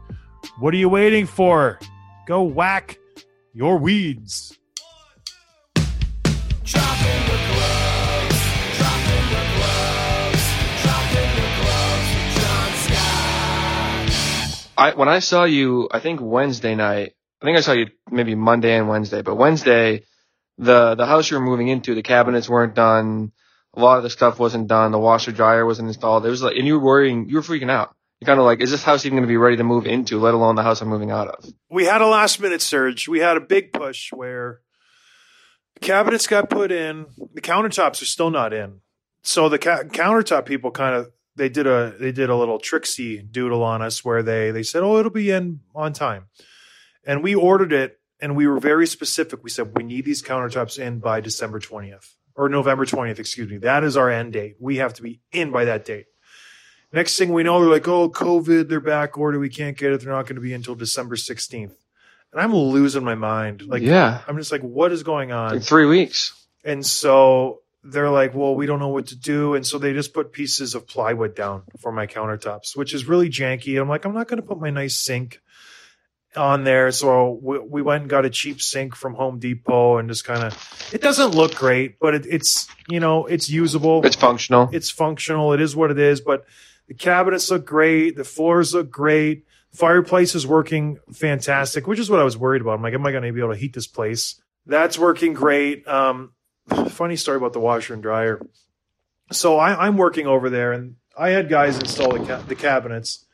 What 0.60 0.72
are 0.72 0.76
you 0.78 0.88
waiting 0.88 1.26
for? 1.26 1.80
Go 2.26 2.44
whack 2.44 2.98
your 3.52 3.78
weeds. 3.78 4.57
I 14.78 14.92
when 14.92 15.08
I 15.08 15.18
saw 15.18 15.44
you, 15.44 15.88
I 15.90 15.98
think 15.98 16.20
Wednesday 16.22 16.74
night. 16.74 17.14
I 17.42 17.44
think 17.44 17.58
I 17.58 17.60
saw 17.60 17.72
you 17.72 17.88
maybe 18.10 18.34
Monday 18.34 18.76
and 18.76 18.88
Wednesday, 18.88 19.22
but 19.22 19.34
Wednesday, 19.34 20.04
the 20.56 20.94
the 20.94 21.06
house 21.06 21.30
you 21.30 21.38
were 21.38 21.44
moving 21.44 21.68
into, 21.68 21.94
the 21.94 22.02
cabinets 22.02 22.48
weren't 22.48 22.74
done. 22.74 23.32
A 23.74 23.80
lot 23.80 23.98
of 23.98 24.04
the 24.04 24.10
stuff 24.10 24.38
wasn't 24.38 24.68
done. 24.68 24.92
The 24.92 24.98
washer 24.98 25.32
dryer 25.32 25.66
wasn't 25.66 25.88
installed. 25.88 26.24
It 26.24 26.30
was 26.30 26.42
like, 26.42 26.56
and 26.56 26.66
you 26.66 26.78
were 26.78 26.84
worrying, 26.84 27.28
you 27.28 27.36
were 27.36 27.42
freaking 27.42 27.70
out. 27.70 27.94
You're 28.20 28.26
kind 28.26 28.40
of 28.40 28.46
like, 28.46 28.60
is 28.60 28.70
this 28.70 28.82
house 28.82 29.04
even 29.04 29.16
going 29.16 29.28
to 29.28 29.28
be 29.28 29.36
ready 29.36 29.56
to 29.56 29.64
move 29.64 29.86
into, 29.86 30.18
let 30.18 30.34
alone 30.34 30.56
the 30.56 30.62
house 30.62 30.80
I'm 30.80 30.88
moving 30.88 31.10
out 31.10 31.28
of? 31.28 31.52
We 31.70 31.84
had 31.84 32.00
a 32.00 32.06
last 32.06 32.40
minute 32.40 32.62
surge. 32.62 33.06
We 33.06 33.20
had 33.20 33.36
a 33.36 33.40
big 33.40 33.72
push 33.72 34.12
where 34.12 34.60
cabinets 35.80 36.26
got 36.26 36.50
put 36.50 36.72
in. 36.72 37.06
The 37.34 37.40
countertops 37.40 38.02
are 38.02 38.06
still 38.06 38.30
not 38.30 38.52
in. 38.52 38.80
So 39.22 39.48
the 39.48 39.58
ca- 39.58 39.84
countertop 39.84 40.46
people 40.46 40.70
kind 40.72 40.96
of 40.96 41.12
they 41.38 41.48
did 41.48 41.66
a 41.66 41.94
they 41.98 42.12
did 42.12 42.28
a 42.28 42.36
little 42.36 42.58
tricksy 42.58 43.22
doodle 43.22 43.62
on 43.62 43.80
us 43.80 44.04
where 44.04 44.22
they 44.22 44.50
they 44.50 44.62
said, 44.62 44.82
"Oh, 44.82 44.98
it'll 44.98 45.10
be 45.10 45.30
in 45.30 45.60
on 45.74 45.92
time," 45.94 46.26
and 47.04 47.22
we 47.22 47.34
ordered 47.34 47.72
it, 47.72 47.98
and 48.20 48.36
we 48.36 48.46
were 48.46 48.58
very 48.60 48.86
specific. 48.86 49.42
We 49.42 49.50
said 49.50 49.72
we 49.76 49.84
need 49.84 50.04
these 50.04 50.22
countertops 50.22 50.78
in 50.78 50.98
by 50.98 51.20
December 51.20 51.58
twentieth 51.60 52.14
or 52.34 52.48
November 52.48 52.84
twentieth. 52.84 53.18
Excuse 53.18 53.48
me. 53.50 53.56
That 53.58 53.84
is 53.84 53.96
our 53.96 54.10
end 54.10 54.34
date. 54.34 54.56
We 54.60 54.76
have 54.76 54.92
to 54.94 55.02
be 55.02 55.20
in 55.32 55.50
by 55.50 55.64
that 55.64 55.84
date. 55.86 56.06
Next 56.92 57.16
thing 57.18 57.32
we 57.32 57.42
know, 57.42 57.60
they're 57.60 57.70
like, 57.70 57.88
"Oh, 57.88 58.10
COVID, 58.10 58.68
they're 58.68 58.80
back 58.80 59.16
order. 59.16 59.38
We 59.38 59.48
can't 59.50 59.76
get 59.76 59.92
it. 59.92 60.00
They're 60.00 60.12
not 60.12 60.26
going 60.26 60.36
to 60.36 60.42
be 60.42 60.52
until 60.52 60.74
December 60.74 61.16
sixteenth." 61.16 61.74
And 62.32 62.40
I'm 62.42 62.54
losing 62.54 63.04
my 63.04 63.14
mind. 63.14 63.62
Like, 63.62 63.82
Yeah. 63.82 64.20
I'm 64.28 64.36
just 64.36 64.52
like, 64.52 64.60
what 64.60 64.92
is 64.92 65.02
going 65.02 65.32
on? 65.32 65.54
Like 65.54 65.62
three 65.62 65.86
weeks. 65.86 66.34
And 66.62 66.84
so 66.84 67.62
they're 67.82 68.10
like, 68.10 68.34
well, 68.34 68.54
we 68.54 68.66
don't 68.66 68.80
know 68.80 68.88
what 68.88 69.06
to 69.08 69.16
do. 69.16 69.54
And 69.54 69.66
so 69.66 69.78
they 69.78 69.92
just 69.92 70.12
put 70.12 70.32
pieces 70.32 70.74
of 70.74 70.86
plywood 70.86 71.34
down 71.34 71.62
for 71.78 71.92
my 71.92 72.06
countertops, 72.06 72.76
which 72.76 72.92
is 72.92 73.06
really 73.06 73.28
janky. 73.30 73.80
I'm 73.80 73.88
like, 73.88 74.04
I'm 74.04 74.14
not 74.14 74.28
going 74.28 74.40
to 74.40 74.46
put 74.46 74.60
my 74.60 74.70
nice 74.70 74.96
sink 74.96 75.40
on 76.36 76.64
there. 76.64 76.90
So 76.90 77.38
we, 77.40 77.58
we 77.58 77.82
went 77.82 78.02
and 78.02 78.10
got 78.10 78.24
a 78.24 78.30
cheap 78.30 78.60
sink 78.60 78.94
from 78.94 79.14
Home 79.14 79.38
Depot 79.38 79.98
and 79.98 80.08
just 80.08 80.24
kind 80.24 80.42
of, 80.42 80.90
it 80.92 81.00
doesn't 81.00 81.34
look 81.34 81.54
great, 81.54 81.98
but 81.98 82.14
it, 82.14 82.26
it's, 82.26 82.68
you 82.88 83.00
know, 83.00 83.26
it's 83.26 83.48
usable. 83.48 84.04
It's 84.04 84.16
functional. 84.16 84.68
It's 84.72 84.90
functional. 84.90 85.52
It 85.52 85.60
is 85.60 85.74
what 85.74 85.90
it 85.90 85.98
is. 85.98 86.20
But 86.20 86.44
the 86.88 86.94
cabinets 86.94 87.50
look 87.50 87.64
great. 87.64 88.16
The 88.16 88.24
floors 88.24 88.74
look 88.74 88.90
great. 88.90 89.44
Fireplace 89.72 90.34
is 90.34 90.46
working 90.46 90.98
fantastic, 91.12 91.86
which 91.86 91.98
is 91.98 92.10
what 92.10 92.20
I 92.20 92.24
was 92.24 92.36
worried 92.36 92.62
about. 92.62 92.72
I'm 92.72 92.82
like, 92.82 92.94
am 92.94 93.06
I 93.06 93.12
going 93.12 93.22
to 93.22 93.32
be 93.32 93.40
able 93.40 93.52
to 93.52 93.58
heat 93.58 93.74
this 93.74 93.86
place? 93.86 94.40
That's 94.66 94.98
working 94.98 95.34
great. 95.34 95.86
Um, 95.86 96.32
funny 96.68 97.16
story 97.16 97.36
about 97.36 97.52
the 97.52 97.60
washer 97.60 97.94
and 97.94 98.02
dryer. 98.02 98.40
So 99.32 99.58
I, 99.58 99.86
I'm 99.86 99.96
working 99.96 100.26
over 100.26 100.48
there, 100.50 100.72
and 100.72 100.96
I 101.16 101.30
had 101.30 101.48
guys 101.48 101.78
install 101.78 102.12
the, 102.12 102.24
ca- 102.24 102.42
the 102.42 102.54
cabinets, 102.54 103.24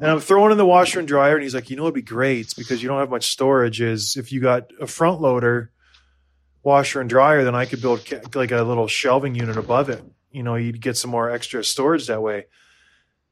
and 0.00 0.10
I'm 0.10 0.20
throwing 0.20 0.52
in 0.52 0.58
the 0.58 0.66
washer 0.66 0.98
and 0.98 1.08
dryer, 1.08 1.34
and 1.34 1.42
he's 1.42 1.54
like, 1.54 1.70
you 1.70 1.76
know, 1.76 1.84
it'd 1.84 1.94
be 1.94 2.02
great 2.02 2.54
because 2.56 2.82
you 2.82 2.88
don't 2.88 2.98
have 2.98 3.10
much 3.10 3.30
storage. 3.30 3.80
Is 3.80 4.16
if 4.16 4.32
you 4.32 4.40
got 4.40 4.70
a 4.80 4.86
front 4.86 5.20
loader 5.20 5.70
washer 6.62 7.00
and 7.00 7.10
dryer, 7.10 7.44
then 7.44 7.54
I 7.54 7.66
could 7.66 7.82
build 7.82 8.06
ca- 8.06 8.20
like 8.34 8.52
a 8.52 8.62
little 8.62 8.88
shelving 8.88 9.34
unit 9.34 9.56
above 9.56 9.90
it. 9.90 10.02
You 10.30 10.42
know, 10.42 10.54
you'd 10.54 10.80
get 10.80 10.96
some 10.96 11.10
more 11.10 11.30
extra 11.30 11.62
storage 11.62 12.06
that 12.06 12.22
way. 12.22 12.46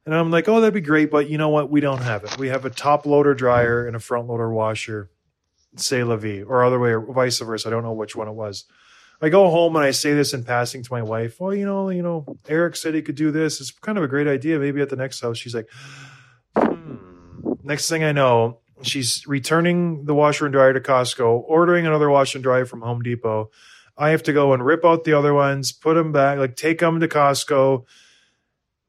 And 0.06 0.14
I'm 0.14 0.30
like, 0.30 0.48
oh, 0.48 0.60
that'd 0.60 0.74
be 0.74 0.80
great, 0.80 1.10
but 1.10 1.28
you 1.28 1.38
know 1.38 1.50
what? 1.50 1.70
We 1.70 1.80
don't 1.80 2.02
have 2.02 2.24
it. 2.24 2.38
We 2.38 2.48
have 2.48 2.64
a 2.64 2.70
top 2.70 3.06
loader 3.06 3.34
dryer 3.34 3.86
and 3.86 3.94
a 3.94 4.00
front 4.00 4.28
loader 4.28 4.52
washer, 4.52 5.10
say 5.76 6.02
la 6.02 6.16
vie, 6.16 6.42
or 6.42 6.64
other 6.64 6.78
way, 6.78 6.90
or 6.90 7.00
vice 7.00 7.38
versa. 7.38 7.68
I 7.68 7.70
don't 7.70 7.84
know 7.84 7.92
which 7.92 8.16
one 8.16 8.28
it 8.28 8.34
was. 8.34 8.64
I 9.22 9.28
go 9.28 9.50
home 9.50 9.76
and 9.76 9.84
I 9.84 9.90
say 9.90 10.14
this 10.14 10.32
in 10.32 10.44
passing 10.44 10.82
to 10.82 10.92
my 10.92 11.02
wife. 11.02 11.40
Well, 11.40 11.54
you 11.54 11.66
know, 11.66 11.90
you 11.90 12.02
know, 12.02 12.24
Eric 12.48 12.76
said 12.76 12.94
he 12.94 13.02
could 13.02 13.16
do 13.16 13.30
this. 13.30 13.60
It's 13.60 13.70
kind 13.70 13.98
of 13.98 14.04
a 14.04 14.08
great 14.08 14.26
idea. 14.26 14.58
Maybe 14.58 14.80
at 14.80 14.88
the 14.88 14.96
next 14.96 15.20
house. 15.20 15.36
She's 15.36 15.54
like, 15.54 15.68
hmm. 16.56 16.96
Next 17.62 17.88
thing 17.88 18.02
I 18.02 18.12
know, 18.12 18.60
she's 18.82 19.26
returning 19.26 20.06
the 20.06 20.14
washer 20.14 20.46
and 20.46 20.52
dryer 20.52 20.72
to 20.72 20.80
Costco, 20.80 21.44
ordering 21.46 21.86
another 21.86 22.08
washer 22.08 22.38
and 22.38 22.42
dryer 22.42 22.64
from 22.64 22.80
Home 22.80 23.02
Depot. 23.02 23.50
I 23.96 24.10
have 24.10 24.22
to 24.24 24.32
go 24.32 24.54
and 24.54 24.64
rip 24.64 24.84
out 24.84 25.04
the 25.04 25.12
other 25.12 25.34
ones, 25.34 25.72
put 25.72 25.94
them 25.94 26.10
back, 26.10 26.38
like 26.38 26.56
take 26.56 26.78
them 26.78 27.00
to 27.00 27.08
Costco, 27.08 27.84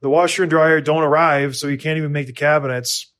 the 0.01 0.09
washer 0.09 0.43
and 0.43 0.49
dryer 0.49 0.81
don't 0.81 1.03
arrive, 1.03 1.55
so 1.55 1.67
you 1.67 1.77
can't 1.77 1.97
even 1.97 2.11
make 2.11 2.27
the 2.27 2.33
cabinets. 2.33 3.11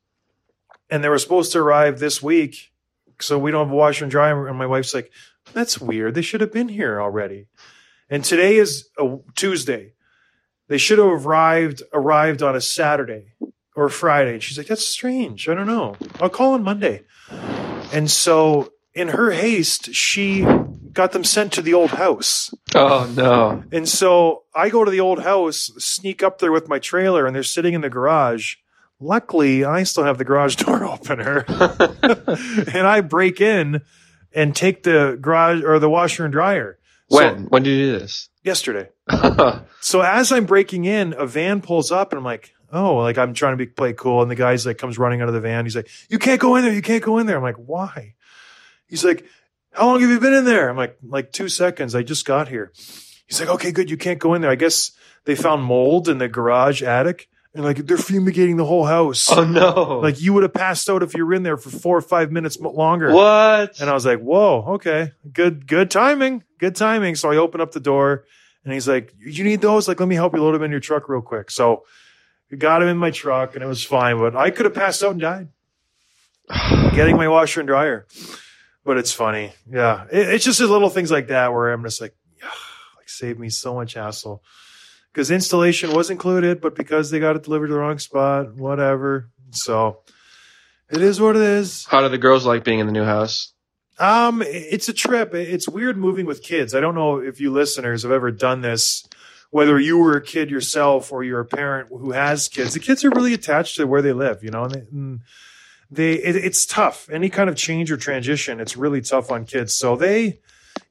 And 0.89 1.03
they 1.03 1.09
were 1.09 1.19
supposed 1.19 1.51
to 1.53 1.59
arrive 1.59 1.99
this 1.99 2.21
week, 2.21 2.71
so 3.19 3.37
we 3.37 3.51
don't 3.51 3.67
have 3.67 3.73
a 3.73 3.75
washer 3.75 4.05
and 4.05 4.11
dryer. 4.11 4.47
And 4.47 4.57
my 4.57 4.65
wife's 4.65 4.93
like, 4.93 5.11
"That's 5.53 5.79
weird. 5.79 6.15
They 6.15 6.21
should 6.21 6.41
have 6.41 6.51
been 6.51 6.69
here 6.69 7.01
already." 7.01 7.47
And 8.09 8.23
today 8.23 8.57
is 8.57 8.89
a 8.97 9.17
Tuesday. 9.35 9.93
They 10.67 10.77
should 10.77 10.99
have 10.99 11.25
arrived 11.25 11.83
arrived 11.93 12.41
on 12.41 12.55
a 12.55 12.61
Saturday 12.61 13.33
or 13.75 13.89
Friday. 13.89 14.33
And 14.33 14.43
she's 14.43 14.57
like, 14.57 14.67
"That's 14.67 14.85
strange. 14.85 15.47
I 15.47 15.53
don't 15.53 15.67
know. 15.67 15.95
I'll 16.19 16.29
call 16.29 16.53
on 16.53 16.63
Monday." 16.63 17.03
And 17.93 18.09
so, 18.09 18.71
in 18.93 19.09
her 19.09 19.31
haste, 19.31 19.93
she 19.93 20.45
got 20.93 21.11
them 21.11 21.23
sent 21.23 21.53
to 21.53 21.61
the 21.61 21.73
old 21.73 21.91
house. 21.91 22.53
Oh 22.75 23.11
no. 23.15 23.63
And 23.71 23.87
so 23.87 24.43
I 24.53 24.69
go 24.69 24.83
to 24.83 24.91
the 24.91 24.99
old 24.99 25.23
house, 25.23 25.71
sneak 25.77 26.23
up 26.23 26.39
there 26.39 26.51
with 26.51 26.67
my 26.67 26.79
trailer, 26.79 27.25
and 27.25 27.35
they're 27.35 27.43
sitting 27.43 27.73
in 27.73 27.81
the 27.81 27.89
garage. 27.89 28.55
Luckily, 28.99 29.65
I 29.65 29.83
still 29.83 30.03
have 30.03 30.17
the 30.17 30.25
garage 30.25 30.55
door 30.63 30.85
opener. 30.85 31.45
and 31.47 32.87
I 32.87 33.01
break 33.01 33.41
in 33.41 33.81
and 34.33 34.55
take 34.55 34.83
the 34.83 35.17
garage 35.19 35.63
or 35.63 35.79
the 35.79 35.89
washer 35.89 36.25
and 36.25 36.31
dryer. 36.31 36.77
When? 37.07 37.43
So, 37.43 37.49
when 37.49 37.63
did 37.63 37.71
you 37.71 37.91
do 37.91 37.99
this? 37.99 38.29
yesterday. 38.43 38.89
So 39.83 40.01
as 40.01 40.31
I'm 40.31 40.45
breaking 40.45 40.85
in, 40.85 41.15
a 41.17 41.25
van 41.25 41.59
pulls 41.59 41.91
up 41.91 42.11
and 42.11 42.19
I'm 42.19 42.23
like, 42.23 42.53
oh, 42.71 42.97
like 42.97 43.17
I'm 43.17 43.33
trying 43.33 43.53
to 43.53 43.57
be 43.57 43.65
play 43.65 43.93
cool. 43.93 44.21
And 44.21 44.29
the 44.29 44.35
guy's 44.35 44.63
like 44.63 44.77
comes 44.77 44.99
running 44.99 45.21
out 45.21 45.27
of 45.27 45.33
the 45.33 45.41
van. 45.41 45.65
He's 45.65 45.75
like, 45.75 45.89
you 46.07 46.19
can't 46.19 46.39
go 46.39 46.55
in 46.55 46.63
there. 46.63 46.71
You 46.71 46.83
can't 46.83 47.03
go 47.03 47.17
in 47.17 47.25
there. 47.25 47.35
I'm 47.35 47.41
like, 47.41 47.55
why? 47.55 48.13
He's 48.85 49.03
like, 49.03 49.25
how 49.71 49.87
long 49.87 50.01
have 50.01 50.09
you 50.11 50.19
been 50.19 50.35
in 50.35 50.45
there? 50.45 50.69
I'm 50.69 50.77
like, 50.77 50.97
like 51.01 51.31
two 51.31 51.49
seconds. 51.49 51.95
I 51.95 52.03
just 52.03 52.27
got 52.27 52.47
here. 52.47 52.71
He's 53.25 53.39
like, 53.39 53.49
okay, 53.49 53.71
good. 53.71 53.89
You 53.89 53.97
can't 53.97 54.19
go 54.19 54.35
in 54.35 54.43
there. 54.43 54.51
I 54.51 54.55
guess 54.55 54.91
they 55.25 55.33
found 55.33 55.63
mold 55.63 56.07
in 56.07 56.19
the 56.19 56.27
garage 56.27 56.83
attic 56.83 57.27
and 57.53 57.63
like 57.63 57.77
they're 57.85 57.97
fumigating 57.97 58.57
the 58.57 58.65
whole 58.65 58.85
house. 58.85 59.29
oh 59.31 59.43
no. 59.43 59.99
Like 59.99 60.21
you 60.21 60.33
would 60.33 60.43
have 60.43 60.53
passed 60.53 60.89
out 60.89 61.03
if 61.03 61.13
you 61.13 61.25
were 61.25 61.33
in 61.33 61.43
there 61.43 61.57
for 61.57 61.69
four 61.69 61.97
or 61.97 62.01
five 62.01 62.31
minutes 62.31 62.59
longer. 62.59 63.11
what? 63.13 63.79
And 63.79 63.89
I 63.89 63.93
was 63.93 64.05
like, 64.05 64.19
whoa, 64.19 64.63
okay, 64.75 65.11
good, 65.31 65.67
good 65.67 65.91
timing, 65.91 66.43
good 66.59 66.75
timing. 66.75 67.15
So 67.15 67.31
I 67.31 67.37
open 67.37 67.61
up 67.61 67.71
the 67.71 67.79
door 67.79 68.25
and 68.63 68.73
he's 68.73 68.87
like, 68.87 69.13
you 69.19 69.43
need 69.43 69.61
those? 69.61 69.87
Like, 69.87 69.99
let 69.99 70.07
me 70.07 70.15
help 70.15 70.33
you 70.33 70.41
load 70.41 70.53
them 70.53 70.63
in 70.63 70.71
your 70.71 70.79
truck 70.79 71.09
real 71.09 71.21
quick. 71.21 71.51
So 71.51 71.83
we 72.49 72.57
got 72.57 72.81
him 72.81 72.87
in 72.87 72.97
my 72.97 73.11
truck 73.11 73.55
and 73.55 73.63
it 73.63 73.67
was 73.67 73.83
fine, 73.83 74.17
but 74.17 74.35
I 74.35 74.51
could 74.51 74.65
have 74.65 74.73
passed 74.75 75.03
out 75.03 75.11
and 75.11 75.21
died 75.21 75.47
getting 76.93 77.17
my 77.17 77.27
washer 77.27 77.61
and 77.61 77.67
dryer. 77.67 78.07
But 78.83 78.97
it's 78.97 79.11
funny. 79.11 79.53
Yeah. 79.69 80.05
It, 80.11 80.29
it's 80.29 80.45
just 80.45 80.59
little 80.59 80.89
things 80.89 81.11
like 81.11 81.27
that 81.27 81.53
where 81.53 81.71
I'm 81.71 81.83
just 81.83 82.01
like, 82.01 82.15
yeah, 82.39 82.47
like 82.97 83.09
save 83.09 83.37
me 83.37 83.49
so 83.49 83.75
much 83.75 83.93
hassle. 83.93 84.41
Because 85.11 85.29
installation 85.29 85.93
was 85.93 86.09
included, 86.09 86.61
but 86.61 86.75
because 86.75 87.11
they 87.11 87.19
got 87.19 87.35
it 87.35 87.43
delivered 87.43 87.67
to 87.67 87.73
the 87.73 87.79
wrong 87.79 87.99
spot, 87.99 88.55
whatever. 88.55 89.29
So 89.51 90.03
it 90.89 91.01
is 91.01 91.19
what 91.19 91.35
it 91.35 91.41
is. 91.41 91.85
How 91.85 92.01
do 92.01 92.09
the 92.09 92.17
girls 92.17 92.45
like 92.45 92.63
being 92.63 92.79
in 92.79 92.85
the 92.85 92.93
new 92.93 93.03
house? 93.03 93.53
Um, 93.99 94.41
it's 94.45 94.89
a 94.89 94.93
trip. 94.93 95.33
It's 95.33 95.69
weird 95.69 95.97
moving 95.97 96.25
with 96.25 96.41
kids. 96.41 96.73
I 96.73 96.79
don't 96.79 96.95
know 96.95 97.17
if 97.17 97.39
you 97.39 97.51
listeners 97.51 98.03
have 98.03 98.11
ever 98.11 98.31
done 98.31 98.61
this, 98.61 99.05
whether 99.51 99.79
you 99.79 99.97
were 99.97 100.17
a 100.17 100.21
kid 100.21 100.49
yourself 100.49 101.11
or 101.11 101.23
you're 101.23 101.41
a 101.41 101.45
parent 101.45 101.89
who 101.89 102.11
has 102.11 102.47
kids. 102.47 102.73
The 102.73 102.79
kids 102.79 103.03
are 103.05 103.11
really 103.11 103.33
attached 103.33 103.75
to 103.75 103.85
where 103.85 104.01
they 104.01 104.13
live, 104.13 104.43
you 104.43 104.49
know, 104.49 104.63
and 104.63 104.73
they, 104.73 104.79
and 104.91 105.19
they 105.91 106.13
it, 106.13 106.35
it's 106.35 106.65
tough. 106.65 107.09
Any 107.11 107.29
kind 107.29 107.49
of 107.49 107.55
change 107.55 107.91
or 107.91 107.97
transition, 107.97 108.59
it's 108.59 108.75
really 108.77 109.01
tough 109.01 109.29
on 109.29 109.45
kids. 109.45 109.75
So 109.75 109.95
they, 109.95 110.39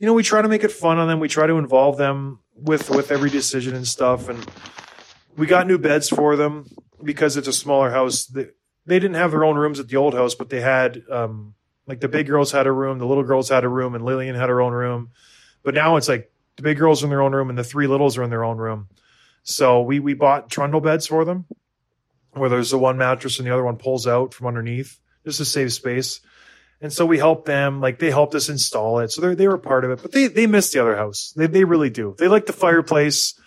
you 0.01 0.07
know, 0.07 0.15
we 0.15 0.23
try 0.23 0.41
to 0.41 0.49
make 0.49 0.65
it 0.65 0.73
fun 0.73 0.99
on 0.99 1.07
them. 1.07 1.21
We 1.21 1.29
try 1.29 1.47
to 1.47 1.59
involve 1.59 1.99
them 1.99 2.41
with 2.55 2.89
with 2.89 3.13
every 3.13 3.29
decision 3.29 3.77
and 3.77 3.87
stuff. 3.87 4.31
And 4.31 4.45
we 5.37 5.47
got 5.47 5.67
new 5.67 5.79
beds 5.79 6.09
for 6.09 6.37
them 6.37 6.67
because 7.05 7.37
it's 7.37 7.47
a 7.47 7.53
smaller 7.53 7.91
house. 7.91 8.25
They, 8.25 8.47
they 8.87 8.99
didn't 8.99 9.17
have 9.17 9.31
their 9.31 9.45
own 9.45 9.57
rooms 9.57 9.79
at 9.79 9.89
the 9.89 9.97
old 9.97 10.15
house, 10.15 10.35
but 10.35 10.49
they 10.49 10.63
had 10.63 11.03
um 11.11 11.55
like 11.87 12.01
the 12.01 12.09
big 12.09 12.27
girls 12.27 12.51
had 12.51 12.67
a 12.67 12.73
room, 12.73 12.99
the 12.99 13.07
little 13.07 13.25
girls 13.25 13.51
had 13.51 13.63
a 13.63 13.69
room, 13.69 13.95
and 13.95 14.05
Lillian 14.05 14.37
had 14.37 14.49
her 14.49 14.63
own 14.63 14.73
room. 14.73 15.11
But 15.63 15.75
now 15.75 15.97
it's 15.97 16.09
like 16.09 16.33
the 16.57 16.63
big 16.63 16.79
girls 16.79 17.03
are 17.03 17.07
in 17.07 17.11
their 17.11 17.23
own 17.23 17.33
room 17.33 17.51
and 17.51 17.59
the 17.59 17.65
three 17.65 17.87
littles 17.87 18.17
are 18.17 18.23
in 18.23 18.31
their 18.31 18.45
own 18.45 18.57
room. 18.57 18.89
So 19.43 19.83
we 19.83 20.01
we 20.01 20.15
bought 20.15 20.49
trundle 20.51 20.81
beds 20.81 21.07
for 21.07 21.27
them, 21.27 21.45
where 22.33 22.49
there's 22.49 22.71
the 22.71 22.79
one 22.79 22.97
mattress 22.97 23.39
and 23.39 23.47
the 23.47 23.53
other 23.53 23.65
one 23.65 23.77
pulls 23.77 24.07
out 24.07 24.33
from 24.33 24.47
underneath 24.47 24.99
just 25.27 25.39
to 25.39 25.45
save 25.45 25.75
space. 25.75 26.21
And 26.81 26.93
so 26.93 27.05
we 27.05 27.19
helped 27.19 27.45
them, 27.45 27.81
like 27.81 27.99
they 27.99 28.11
helped 28.11 28.35
us 28.35 28.49
install 28.49 29.01
it. 29.01 29.11
So 29.11 29.21
they 29.21 29.35
they 29.35 29.49
were 29.49 29.59
part 29.59 29.85
of 29.85 29.91
it, 29.91 30.01
but 30.03 30.13
they 30.13 30.29
they 30.29 30.47
miss 30.47 30.73
the 30.73 30.81
other 30.81 30.97
house. 30.97 31.33
They 31.37 31.47
they 31.47 31.65
really 31.65 31.91
do. 31.91 32.15
They 32.17 32.29
like 32.29 32.47
the 32.47 32.55
fireplace, 32.55 33.39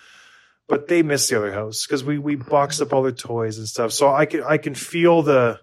but 0.67 0.87
they 0.87 1.01
miss 1.01 1.27
the 1.29 1.37
other 1.37 1.51
house 1.51 1.85
because 1.85 2.03
we 2.03 2.19
we 2.19 2.35
boxed 2.35 2.81
up 2.81 2.93
all 2.93 3.01
their 3.01 3.11
toys 3.11 3.57
and 3.57 3.67
stuff. 3.67 3.91
So 3.91 4.13
I 4.13 4.25
can 4.25 4.43
I 4.43 4.57
can 4.57 4.75
feel 4.75 5.23
the 5.23 5.59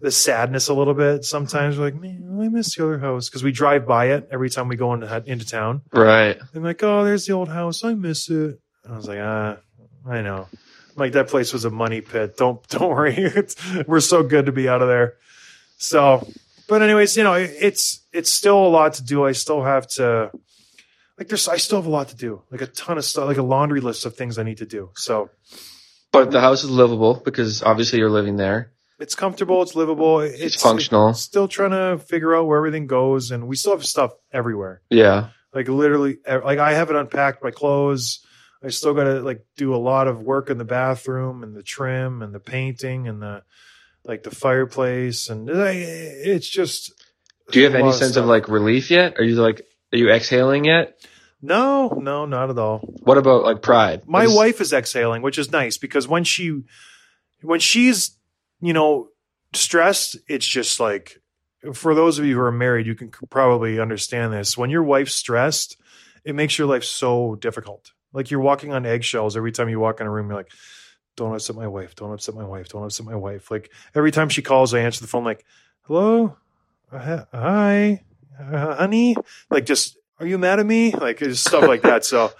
the 0.00 0.10
sadness 0.10 0.68
a 0.68 0.74
little 0.74 0.94
bit. 0.94 1.24
Sometimes 1.24 1.76
we're 1.76 1.86
like, 1.86 2.00
man, 2.00 2.38
I 2.40 2.48
miss 2.48 2.74
the 2.74 2.84
other 2.84 2.98
house 2.98 3.28
because 3.28 3.42
we 3.42 3.52
drive 3.52 3.86
by 3.86 4.12
it 4.12 4.28
every 4.30 4.48
time 4.48 4.68
we 4.68 4.76
go 4.76 4.94
into 4.94 5.22
into 5.26 5.46
town. 5.46 5.82
Right. 5.92 6.38
And 6.54 6.64
like, 6.64 6.82
oh, 6.82 7.04
there's 7.04 7.26
the 7.26 7.32
old 7.32 7.48
house. 7.48 7.84
I 7.84 7.94
miss 7.94 8.30
it. 8.30 8.60
And 8.84 8.94
I 8.94 8.96
was 8.96 9.08
like, 9.08 9.18
ah, 9.20 9.56
I 10.06 10.22
know. 10.22 10.48
Like 10.96 11.12
that 11.12 11.28
place 11.28 11.52
was 11.52 11.64
a 11.64 11.70
money 11.70 12.00
pit. 12.00 12.36
Don't 12.36 12.66
don't 12.68 12.90
worry. 12.90 13.32
We're 13.86 14.00
so 14.00 14.22
good 14.22 14.46
to 14.46 14.52
be 14.52 14.68
out 14.68 14.82
of 14.82 14.88
there. 14.88 15.14
So, 15.78 16.28
but 16.70 16.82
anyways, 16.82 17.16
you 17.16 17.24
know, 17.24 17.34
it's 17.34 18.06
it's 18.12 18.30
still 18.30 18.64
a 18.64 18.68
lot 18.68 18.94
to 18.94 19.04
do. 19.04 19.26
I 19.26 19.32
still 19.32 19.62
have 19.64 19.88
to 19.98 20.30
like 21.18 21.26
there's 21.28 21.48
I 21.48 21.56
still 21.56 21.78
have 21.78 21.86
a 21.86 21.90
lot 21.90 22.08
to 22.10 22.16
do. 22.16 22.42
Like 22.50 22.62
a 22.62 22.66
ton 22.68 22.96
of 22.96 23.04
stuff, 23.04 23.26
like 23.26 23.38
a 23.38 23.42
laundry 23.42 23.80
list 23.80 24.06
of 24.06 24.14
things 24.14 24.38
I 24.38 24.44
need 24.44 24.58
to 24.58 24.66
do. 24.66 24.90
So 24.94 25.30
But 26.12 26.30
the 26.30 26.40
house 26.40 26.62
is 26.62 26.70
livable 26.70 27.20
because 27.24 27.62
obviously 27.64 27.98
you're 27.98 28.08
living 28.08 28.36
there. 28.36 28.70
it's 29.00 29.16
comfortable, 29.16 29.62
it's 29.62 29.74
livable, 29.74 30.20
it's, 30.20 30.62
functional. 30.62 31.12
Still 31.14 31.48
trying 31.48 31.72
to 31.72 31.98
figure 32.04 32.36
out 32.36 32.46
where 32.46 32.58
everything 32.58 32.86
goes, 32.86 33.32
and 33.32 33.48
we 33.48 33.56
still 33.56 33.72
have 33.72 33.84
stuff 33.84 34.12
everywhere. 34.32 34.82
Yeah. 34.90 35.30
like 35.52 35.66
literally 35.68 36.18
like 36.24 36.60
i 36.60 36.72
haven't 36.74 36.94
unpacked 36.94 37.42
my 37.42 37.50
clothes 37.50 38.24
i 38.62 38.68
still 38.68 38.94
gotta 38.94 39.18
like 39.20 39.44
do 39.56 39.74
a 39.74 39.82
lot 39.90 40.06
of 40.06 40.22
work 40.22 40.48
in 40.48 40.58
the 40.58 40.64
bathroom 40.64 41.42
and 41.42 41.56
the 41.56 41.64
trim 41.64 42.22
and 42.22 42.32
the 42.32 42.38
painting 42.38 43.08
and 43.08 43.20
the 43.20 43.42
like 44.04 44.22
the 44.22 44.30
fireplace 44.30 45.28
and 45.28 45.48
it's 45.50 46.48
just 46.48 46.92
Do 47.50 47.58
you 47.60 47.66
have 47.66 47.74
any 47.74 47.92
sense 47.92 48.02
of 48.16 48.24
stuff. 48.24 48.26
like 48.26 48.48
relief 48.48 48.90
yet? 48.90 49.18
Are 49.18 49.24
you 49.24 49.36
like 49.36 49.62
are 49.92 49.98
you 49.98 50.10
exhaling 50.10 50.64
yet? 50.64 50.98
no 51.42 51.88
no 51.88 52.26
not 52.26 52.50
at 52.50 52.58
all 52.58 52.80
What 53.02 53.16
about 53.16 53.44
like 53.44 53.62
pride? 53.62 54.02
my 54.06 54.24
Is- 54.24 54.34
wife 54.36 54.60
is 54.60 54.72
exhaling 54.74 55.22
which 55.22 55.38
is 55.38 55.50
nice 55.50 55.78
because 55.78 56.06
when 56.06 56.22
she 56.24 56.62
when 57.42 57.60
she's 57.60 58.16
you 58.60 58.72
know 58.74 59.08
stressed 59.54 60.16
it's 60.28 60.46
just 60.46 60.78
like 60.80 61.20
for 61.74 61.94
those 61.94 62.18
of 62.18 62.24
you 62.26 62.34
who 62.34 62.40
are 62.40 62.52
married 62.52 62.86
you 62.86 62.94
can 62.94 63.10
probably 63.30 63.80
understand 63.80 64.32
this 64.32 64.56
when 64.56 64.70
your 64.70 64.82
wife's 64.82 65.14
stressed 65.14 65.76
it 66.24 66.34
makes 66.34 66.58
your 66.58 66.68
life 66.68 66.84
so 66.84 67.34
difficult 67.36 67.92
like 68.12 68.30
you're 68.30 68.40
walking 68.40 68.72
on 68.72 68.84
eggshells 68.86 69.34
every 69.36 69.50
time 69.52 69.68
you 69.70 69.80
walk 69.80 70.00
in 70.00 70.06
a 70.06 70.10
room 70.10 70.28
you're 70.28 70.36
like 70.36 70.52
don't 71.16 71.34
upset 71.34 71.56
my 71.56 71.66
wife 71.66 71.94
don't 71.94 72.12
upset 72.12 72.34
my 72.34 72.44
wife 72.44 72.68
don't 72.68 72.84
upset 72.84 73.06
my 73.06 73.14
wife 73.16 73.50
like 73.50 73.70
every 73.94 74.10
time 74.10 74.28
she 74.28 74.42
calls 74.42 74.72
i 74.74 74.78
answer 74.78 75.00
the 75.00 75.06
phone 75.06 75.24
like 75.24 75.44
hello 75.82 76.36
Uh, 76.92 77.24
hi 77.32 78.02
uh, 78.40 78.74
honey 78.76 79.16
like 79.50 79.66
just 79.66 79.98
are 80.18 80.26
you 80.26 80.38
mad 80.38 80.58
at 80.60 80.66
me 80.66 80.92
like 80.92 81.18
just 81.18 81.46
stuff 81.46 81.64
like 81.64 81.82
that 81.82 82.04
so 82.04 82.32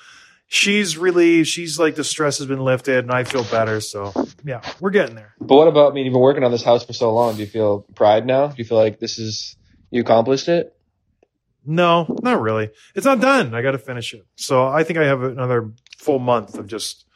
she's 0.52 0.98
really 0.98 1.44
she's 1.44 1.78
like 1.78 1.94
the 1.94 2.04
stress 2.04 2.38
has 2.38 2.46
been 2.46 2.58
lifted 2.60 2.98
and 3.04 3.12
I 3.12 3.22
feel 3.24 3.44
better. 3.44 3.80
So 3.80 4.12
yeah, 4.44 4.60
we're 4.80 4.90
getting 4.90 5.14
there. 5.14 5.34
But 5.40 5.56
what 5.56 5.68
about 5.68 5.92
I 5.92 5.94
mean 5.94 6.04
you've 6.04 6.12
been 6.12 6.20
working 6.20 6.42
on 6.42 6.50
this 6.50 6.64
house 6.64 6.84
for 6.84 6.92
so 6.92 7.14
long. 7.14 7.34
Do 7.36 7.40
you 7.40 7.46
feel 7.46 7.86
pride 7.94 8.26
now? 8.26 8.48
Do 8.48 8.54
you 8.58 8.64
feel 8.64 8.76
like 8.76 8.98
this 8.98 9.18
is 9.18 9.56
you 9.90 10.00
accomplished 10.02 10.48
it? 10.48 10.76
No, 11.64 12.16
not 12.22 12.40
really. 12.40 12.70
It's 12.94 13.06
not 13.06 13.20
done. 13.20 13.54
I 13.54 13.62
got 13.62 13.72
to 13.72 13.78
finish 13.78 14.12
it. 14.12 14.26
So 14.36 14.66
I 14.66 14.82
think 14.82 14.98
I 14.98 15.04
have 15.04 15.22
another 15.22 15.70
full 15.98 16.18
month 16.18 16.58
of 16.58 16.66
just 16.66 17.06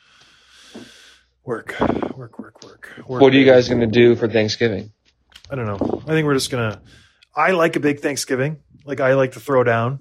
work, 1.44 1.74
work, 1.80 2.38
work, 2.38 2.64
work. 2.64 2.90
work 3.06 3.20
What 3.20 3.32
are 3.32 3.36
you 3.36 3.44
guys 3.44 3.68
gonna 3.68 3.86
do 3.86 4.16
for 4.16 4.28
Thanksgiving? 4.28 4.92
I 5.50 5.54
don't 5.56 5.66
know. 5.66 6.02
I 6.06 6.10
think 6.12 6.26
we're 6.26 6.34
just 6.34 6.50
gonna. 6.50 6.80
I 7.34 7.50
like 7.52 7.76
a 7.76 7.80
big 7.80 8.00
Thanksgiving. 8.00 8.58
Like 8.84 9.00
I 9.00 9.14
like 9.14 9.32
to 9.32 9.40
throw 9.40 9.64
down, 9.64 9.98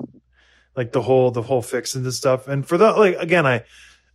like 0.75 0.91
the 0.91 1.01
whole 1.01 1.32
the 1.32 1.41
whole 1.41 1.62
fixings 1.62 2.06
and 2.06 2.13
stuff. 2.13 2.47
And 2.47 2.67
for 2.67 2.77
the 2.77 2.91
like 2.91 3.17
again, 3.17 3.45
I 3.45 3.63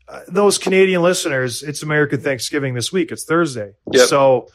uh, 0.08 0.20
those 0.28 0.58
Canadian 0.58 1.02
listeners, 1.02 1.62
it's 1.62 1.82
American 1.82 2.20
Thanksgiving 2.20 2.74
this 2.74 2.92
week. 2.92 3.12
It's 3.12 3.24
Thursday, 3.24 3.72
Yep. 3.92 4.08
so 4.08 4.48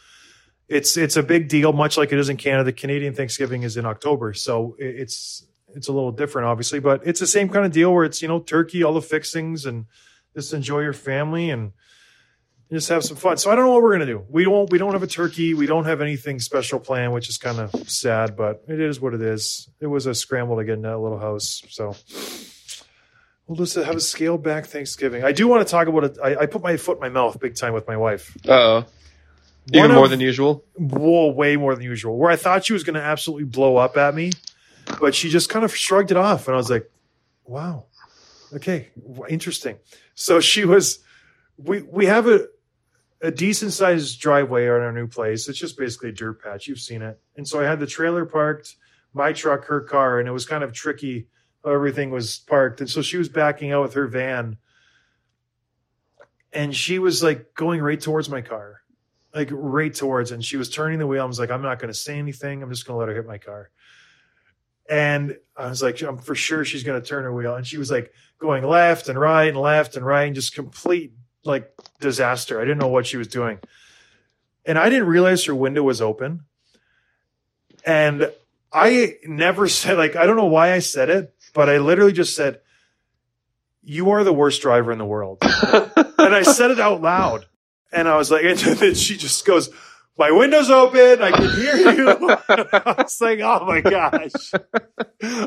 it's 0.67 0.97
it's 0.97 1.15
a 1.15 1.23
big 1.23 1.47
deal. 1.47 1.73
Much 1.73 1.97
like 1.97 2.11
it 2.11 2.19
is 2.19 2.29
in 2.29 2.37
Canada, 2.37 2.71
Canadian 2.71 3.13
Thanksgiving 3.13 3.63
is 3.63 3.77
in 3.77 3.85
October, 3.85 4.33
so 4.33 4.75
it's 4.79 5.45
it's 5.75 5.87
a 5.87 5.91
little 5.91 6.11
different, 6.11 6.47
obviously, 6.47 6.79
but 6.79 7.01
it's 7.05 7.19
the 7.19 7.27
same 7.27 7.49
kind 7.49 7.65
of 7.65 7.71
deal 7.71 7.93
where 7.93 8.03
it's 8.05 8.21
you 8.21 8.27
know 8.27 8.39
turkey, 8.39 8.83
all 8.83 8.93
the 8.93 9.01
fixings, 9.01 9.65
and 9.65 9.85
just 10.35 10.53
enjoy 10.53 10.79
your 10.79 10.93
family 10.93 11.49
and 11.51 11.71
just 12.73 12.89
have 12.89 13.03
some 13.03 13.17
fun. 13.17 13.37
So 13.37 13.51
I 13.51 13.55
don't 13.55 13.65
know 13.65 13.71
what 13.73 13.83
we're 13.83 13.93
gonna 13.93 14.05
do. 14.05 14.25
We 14.29 14.43
don't 14.45 14.69
we 14.71 14.77
don't 14.77 14.93
have 14.93 15.03
a 15.03 15.07
turkey. 15.07 15.53
We 15.53 15.65
don't 15.65 15.85
have 15.85 16.01
anything 16.01 16.39
special 16.39 16.79
planned, 16.79 17.13
which 17.13 17.29
is 17.29 17.37
kind 17.37 17.59
of 17.59 17.71
sad, 17.89 18.35
but 18.35 18.63
it 18.67 18.79
is 18.79 18.99
what 18.99 19.13
it 19.13 19.21
is. 19.21 19.69
It 19.79 19.87
was 19.87 20.05
a 20.05 20.13
scramble 20.15 20.57
to 20.57 20.63
get 20.65 20.73
in 20.73 20.81
that 20.83 20.97
little 20.99 21.19
house. 21.19 21.61
So, 21.69 21.95
We'll 23.45 23.57
just 23.57 23.75
have 23.75 23.95
a 23.97 23.99
scaled 23.99 24.41
back 24.41 24.67
Thanksgiving. 24.67 25.23
I 25.25 25.33
do 25.33 25.47
want 25.49 25.67
to 25.67 25.69
talk 25.69 25.87
about 25.89 26.05
it. 26.05 26.17
I, 26.23 26.35
I 26.37 26.45
put 26.45 26.63
my 26.63 26.77
foot 26.77 26.95
in 26.97 27.01
my 27.01 27.09
mouth 27.09 27.37
big 27.41 27.55
time 27.55 27.73
with 27.73 27.85
my 27.87 27.97
wife. 27.97 28.35
Uh 28.47 28.51
oh. 28.53 28.85
Even 29.73 29.89
One 29.89 29.95
more 29.95 30.05
of- 30.05 30.11
than 30.11 30.21
usual. 30.21 30.63
Whoa, 30.75 31.31
way 31.31 31.57
more 31.57 31.75
than 31.75 31.83
usual. 31.83 32.17
Where 32.17 32.31
I 32.31 32.37
thought 32.37 32.65
she 32.65 32.73
was 32.73 32.83
going 32.85 32.95
to 32.95 33.01
absolutely 33.01 33.43
blow 33.45 33.75
up 33.75 33.97
at 33.97 34.15
me, 34.15 34.31
but 34.99 35.13
she 35.13 35.29
just 35.29 35.49
kind 35.49 35.65
of 35.65 35.75
shrugged 35.75 36.11
it 36.11 36.17
off, 36.17 36.47
and 36.47 36.53
I 36.55 36.57
was 36.57 36.69
like, 36.69 36.89
"Wow, 37.45 37.85
okay, 38.53 38.89
interesting." 39.29 39.77
So 40.15 40.39
she 40.39 40.63
was. 40.65 40.99
We 41.57 41.81
we 41.81 42.05
have 42.07 42.27
a 42.27 42.47
a 43.23 43.31
decent 43.31 43.73
sized 43.73 44.19
driveway 44.19 44.67
on 44.67 44.81
our 44.81 44.91
new 44.91 45.07
place. 45.07 45.49
It's 45.49 45.57
just 45.57 45.77
basically 45.77 46.09
a 46.09 46.13
dirt 46.13 46.43
patch. 46.43 46.67
You've 46.67 46.79
seen 46.79 47.01
it, 47.01 47.19
and 47.35 47.47
so 47.47 47.59
I 47.59 47.63
had 47.63 47.79
the 47.79 47.87
trailer 47.87 48.25
parked, 48.25 48.75
my 49.13 49.33
truck, 49.33 49.65
her 49.65 49.81
car, 49.81 50.19
and 50.19 50.27
it 50.27 50.31
was 50.31 50.45
kind 50.45 50.63
of 50.63 50.73
tricky. 50.73 51.27
how 51.63 51.71
Everything 51.71 52.11
was 52.11 52.39
parked, 52.39 52.81
and 52.81 52.89
so 52.89 53.01
she 53.01 53.17
was 53.17 53.29
backing 53.29 53.71
out 53.71 53.81
with 53.81 53.95
her 53.95 54.05
van, 54.05 54.57
and 56.51 56.75
she 56.75 56.99
was 56.99 57.23
like 57.23 57.55
going 57.55 57.81
right 57.81 57.99
towards 57.99 58.29
my 58.29 58.41
car 58.41 58.83
like 59.33 59.49
right 59.51 59.93
towards. 59.93 60.31
And 60.31 60.43
she 60.43 60.57
was 60.57 60.69
turning 60.69 60.99
the 60.99 61.07
wheel. 61.07 61.23
I 61.23 61.25
was 61.25 61.39
like, 61.39 61.51
I'm 61.51 61.61
not 61.61 61.79
going 61.79 61.91
to 61.91 61.97
say 61.97 62.17
anything. 62.17 62.61
I'm 62.61 62.69
just 62.69 62.85
going 62.85 62.95
to 62.95 62.99
let 62.99 63.09
her 63.09 63.15
hit 63.15 63.25
my 63.25 63.37
car. 63.37 63.69
And 64.89 65.37
I 65.55 65.69
was 65.69 65.81
like, 65.81 66.01
I'm 66.01 66.17
for 66.17 66.35
sure 66.35 66.65
she's 66.65 66.83
going 66.83 67.01
to 67.01 67.07
turn 67.07 67.23
her 67.23 67.33
wheel. 67.33 67.55
And 67.55 67.65
she 67.65 67.77
was 67.77 67.89
like 67.89 68.13
going 68.37 68.63
left 68.63 69.07
and 69.09 69.19
right 69.19 69.47
and 69.47 69.57
left 69.57 69.95
and 69.95 70.05
right 70.05 70.25
and 70.25 70.35
just 70.35 70.53
complete 70.53 71.13
like 71.43 71.71
disaster. 71.99 72.59
I 72.59 72.63
didn't 72.63 72.79
know 72.79 72.87
what 72.87 73.05
she 73.05 73.17
was 73.17 73.27
doing. 73.27 73.59
And 74.65 74.77
I 74.77 74.89
didn't 74.89 75.07
realize 75.07 75.45
her 75.45 75.55
window 75.55 75.83
was 75.83 76.01
open. 76.01 76.45
And 77.85 78.31
I 78.71 79.17
never 79.25 79.67
said, 79.67 79.97
like, 79.97 80.15
I 80.15 80.25
don't 80.25 80.37
know 80.37 80.45
why 80.45 80.73
I 80.73 80.79
said 80.79 81.09
it, 81.09 81.33
but 81.53 81.69
I 81.69 81.77
literally 81.77 82.13
just 82.13 82.35
said, 82.35 82.61
You 83.83 84.11
are 84.11 84.23
the 84.23 84.33
worst 84.33 84.61
driver 84.61 84.91
in 84.91 84.97
the 84.97 85.05
world. 85.05 85.39
and 85.41 86.35
I 86.35 86.43
said 86.43 86.71
it 86.71 86.79
out 86.79 87.01
loud. 87.01 87.45
And 87.91 88.07
I 88.07 88.17
was 88.17 88.31
like, 88.31 88.43
and 88.45 88.57
then 88.57 88.95
she 88.95 89.17
just 89.17 89.45
goes, 89.45 89.69
my 90.17 90.31
window's 90.31 90.69
open. 90.69 91.21
I 91.21 91.31
can 91.31 91.49
hear 91.49 91.75
you. 91.75 92.09
I 92.49 92.95
was 92.97 93.19
like, 93.19 93.39
oh 93.39 93.65
my 93.65 93.81
gosh. 93.81 94.51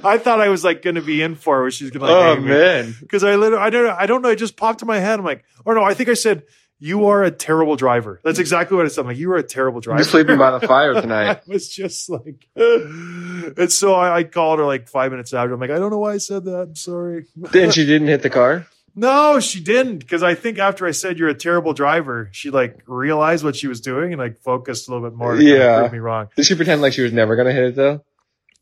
I 0.04 0.18
thought 0.18 0.40
I 0.40 0.48
was 0.48 0.64
like 0.64 0.82
going 0.82 0.96
to 0.96 1.02
be 1.02 1.22
in 1.22 1.34
for 1.34 1.58
it 1.58 1.62
where 1.62 1.70
she's 1.70 1.90
going 1.90 2.06
to 2.06 2.12
like, 2.12 2.38
oh 2.38 2.40
man. 2.40 2.94
Because 3.00 3.22
I 3.22 3.36
literally, 3.36 3.64
I 3.64 3.70
don't 3.70 3.84
know. 3.84 3.96
I 3.98 4.06
don't 4.06 4.22
know. 4.22 4.30
It 4.30 4.36
just 4.36 4.56
popped 4.56 4.82
in 4.82 4.88
my 4.88 4.98
head. 4.98 5.18
I'm 5.18 5.24
like, 5.24 5.44
or 5.64 5.74
no, 5.74 5.84
I 5.84 5.94
think 5.94 6.08
I 6.08 6.14
said, 6.14 6.44
you 6.78 7.06
are 7.06 7.22
a 7.22 7.30
terrible 7.30 7.76
driver. 7.76 8.20
That's 8.22 8.38
exactly 8.38 8.76
what 8.76 8.84
I 8.84 8.90
said. 8.90 9.02
I'm 9.02 9.06
like, 9.06 9.16
you 9.16 9.32
are 9.32 9.36
a 9.36 9.42
terrible 9.42 9.80
driver. 9.80 10.00
You're 10.00 10.08
sleeping 10.08 10.36
by 10.36 10.58
the 10.58 10.66
fire 10.66 10.92
tonight. 10.94 11.28
I 11.28 11.40
was 11.46 11.68
just 11.68 12.10
like, 12.10 12.48
and 12.56 13.72
so 13.72 13.94
I, 13.94 14.18
I 14.18 14.24
called 14.24 14.58
her 14.58 14.66
like 14.66 14.88
five 14.88 15.10
minutes 15.10 15.32
after. 15.32 15.54
I'm 15.54 15.60
like, 15.60 15.70
I 15.70 15.78
don't 15.78 15.90
know 15.90 15.98
why 15.98 16.12
I 16.12 16.18
said 16.18 16.44
that. 16.44 16.60
I'm 16.60 16.76
sorry. 16.76 17.26
Then 17.36 17.70
she 17.70 17.86
didn't 17.86 18.08
hit 18.08 18.22
the 18.22 18.30
car. 18.30 18.66
No, 18.98 19.38
she 19.40 19.60
didn't. 19.60 19.98
Because 19.98 20.22
I 20.22 20.34
think 20.34 20.58
after 20.58 20.86
I 20.86 20.90
said 20.92 21.18
you're 21.18 21.28
a 21.28 21.34
terrible 21.34 21.74
driver, 21.74 22.30
she 22.32 22.50
like 22.50 22.80
realized 22.86 23.44
what 23.44 23.54
she 23.54 23.66
was 23.68 23.80
doing 23.80 24.12
and 24.12 24.18
like 24.20 24.38
focused 24.40 24.88
a 24.88 24.92
little 24.92 25.08
bit 25.08 25.16
more. 25.16 25.32
To 25.34 25.38
kind 25.38 25.50
of 25.52 25.58
Yeah. 25.58 25.78
prove 25.80 25.92
me 25.92 25.98
wrong. 25.98 26.28
Did 26.34 26.46
she 26.46 26.54
pretend 26.54 26.80
like 26.82 26.94
she 26.94 27.02
was 27.02 27.12
never 27.12 27.36
gonna 27.36 27.52
hit 27.52 27.64
it 27.64 27.74
though? 27.76 28.02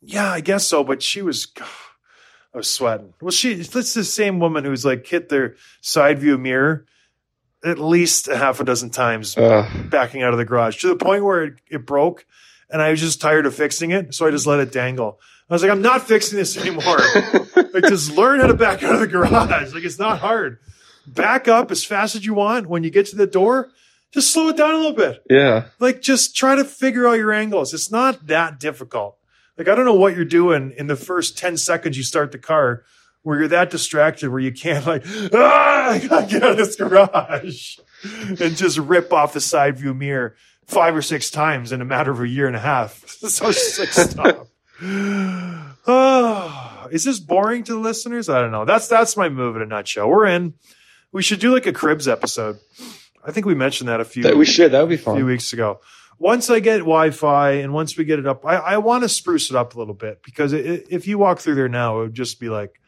Yeah, 0.03 0.31
I 0.31 0.40
guess 0.40 0.66
so. 0.66 0.83
But 0.85 1.03
she 1.03 1.23
was, 1.23 1.47
I 2.55 2.57
was 2.59 2.68
sweating. 2.68 3.14
Well, 3.23 3.31
she, 3.31 3.53
it's 3.53 3.68
the 3.94 4.05
same 4.05 4.40
woman 4.40 4.64
who's 4.64 4.85
like 4.85 5.07
hit 5.07 5.29
their 5.29 5.55
side 5.81 6.18
view 6.18 6.37
mirror 6.37 6.85
at 7.64 7.79
least 7.79 8.29
a 8.29 8.37
half 8.37 8.61
a 8.61 8.64
dozen 8.64 8.90
times 8.90 9.38
Ugh. 9.38 9.66
backing 9.88 10.23
out 10.23 10.33
of 10.33 10.38
the 10.38 10.44
garage 10.44 10.81
to 10.83 10.88
the 10.88 10.97
point 10.97 11.25
where 11.25 11.44
it, 11.44 11.55
it 11.70 11.87
broke 11.87 12.27
and 12.68 12.83
I 12.83 12.90
was 12.90 13.01
just 13.01 13.20
tired 13.23 13.47
of 13.47 13.55
fixing 13.55 13.90
it. 13.92 14.14
So 14.14 14.27
I 14.27 14.31
just 14.31 14.47
let 14.47 14.61
it 14.61 14.70
dangle. 14.73 15.18
I 15.49 15.55
was 15.55 15.62
like, 15.62 15.70
I'm 15.73 15.81
not 15.83 16.07
fixing 16.07 16.38
this 16.38 16.57
anymore. 16.59 16.99
like, 17.75 17.85
just 17.85 18.13
learn 18.13 18.41
how 18.41 18.47
to 18.47 18.55
back 18.55 18.83
out 18.83 18.95
of 18.95 19.01
the 19.01 19.07
garage. 19.07 19.75
Like, 19.75 19.85
it's 19.85 19.99
not 19.99 20.21
hard. 20.21 20.59
Back 21.07 21.49
up 21.49 21.71
as 21.71 21.85
fast 21.85 22.15
as 22.15 22.25
you 22.25 22.33
want. 22.35 22.67
When 22.69 22.83
you 22.85 22.91
get 22.91 23.07
to 23.07 23.17
the 23.17 23.27
door, 23.27 23.69
just 24.13 24.33
slow 24.33 24.49
it 24.49 24.57
down 24.57 24.73
a 24.73 24.77
little 24.77 24.93
bit. 24.95 25.23
yeah. 25.29 25.67
Like, 25.81 26.01
just 26.01 26.35
try 26.37 26.55
to 26.55 26.65
figure 26.65 27.07
out 27.07 27.15
your 27.15 27.33
angles. 27.33 27.75
It's 27.75 27.91
not 27.91 28.27
that 28.29 28.59
difficult. 28.59 29.19
Like, 29.59 29.69
I 29.69 29.75
don't 29.75 29.85
know 29.85 29.95
what 29.95 30.17
you're 30.17 30.25
doing 30.25 30.73
in 30.77 30.87
the 30.87 30.97
first 30.97 31.37
10 31.37 31.57
seconds 31.59 31.97
you 31.97 32.03
start 32.05 32.33
the 32.33 32.39
car 32.39 32.85
where 33.23 33.39
you're 33.39 33.49
that 33.49 33.71
distracted 33.71 34.29
where 34.31 34.41
you 34.41 34.53
can't, 34.53 34.87
like, 34.87 35.05
ah, 35.35 35.91
I 35.91 35.99
gotta 35.99 36.27
get 36.27 36.43
out 36.43 36.51
of 36.53 36.57
this 36.59 36.77
garage 36.77 37.79
and 38.05 38.57
just 38.57 38.79
rip 38.79 39.13
off 39.13 39.33
the 39.33 39.41
side 39.41 39.79
view 39.79 39.95
mirror 39.95 40.37
five 40.67 40.95
or 40.97 41.03
six 41.03 41.31
times 41.31 41.73
in 41.73 41.81
a 41.81 41.85
matter 41.85 42.11
of 42.11 42.21
a 42.21 42.29
year 42.29 42.47
and 42.47 42.57
a 42.57 42.61
half. 42.61 43.03
So 43.25 43.49
it's 43.49 43.77
just 43.77 43.79
like, 43.79 43.93
stop. 43.93 44.49
Oh, 45.87 46.87
is 46.92 47.05
this 47.05 47.20
boring 47.20 47.64
to 47.64 47.73
the 47.73 47.79
listeners? 47.79 48.29
I 48.29 48.40
don't 48.40 48.53
know. 48.53 48.64
That's 48.64 48.88
that's 48.88 49.16
my 49.16 49.29
move 49.29 49.57
in 49.57 49.62
a 49.62 49.66
nutshell. 49.66 50.09
We're 50.09 50.27
in. 50.27 50.55
We 51.12 51.23
should 51.23 51.40
do 51.40 51.53
like 51.53 51.66
a 51.66 51.73
cribs 51.73 52.09
episode. 52.09 52.59
I 53.25 53.31
think 53.31 53.47
we 53.47 53.55
mentioned 53.55 53.88
that 53.88 54.01
a 54.01 54.05
few 54.05 54.23
That 54.25 54.37
we 54.37 54.44
should. 54.44 54.73
That 54.73 54.81
would 54.81 54.88
be 54.88 54.94
a 54.97 55.14
few 55.14 55.27
weeks 55.27 55.53
ago. 55.53 55.81
Once 56.18 56.51
I 56.51 56.61
get 56.61 56.79
Wi-Fi 56.79 57.51
and 57.53 57.73
once 57.73 57.97
we 57.97 58.05
get 58.05 58.18
it 58.18 58.27
up, 58.27 58.44
I, 58.47 58.57
I 58.57 58.77
want 58.79 59.03
to 59.03 59.09
spruce 59.09 59.51
it 59.51 59.57
up 59.57 59.75
a 59.75 59.79
little 59.79 59.94
bit 59.94 60.23
because 60.23 60.53
it, 60.53 60.87
if 60.90 61.07
you 61.09 61.18
walk 61.18 61.40
through 61.40 61.57
there 61.57 61.68
now, 61.68 61.99
it 62.01 62.03
would 62.05 62.14
just 62.14 62.38
be 62.38 62.49
like, 62.49 62.81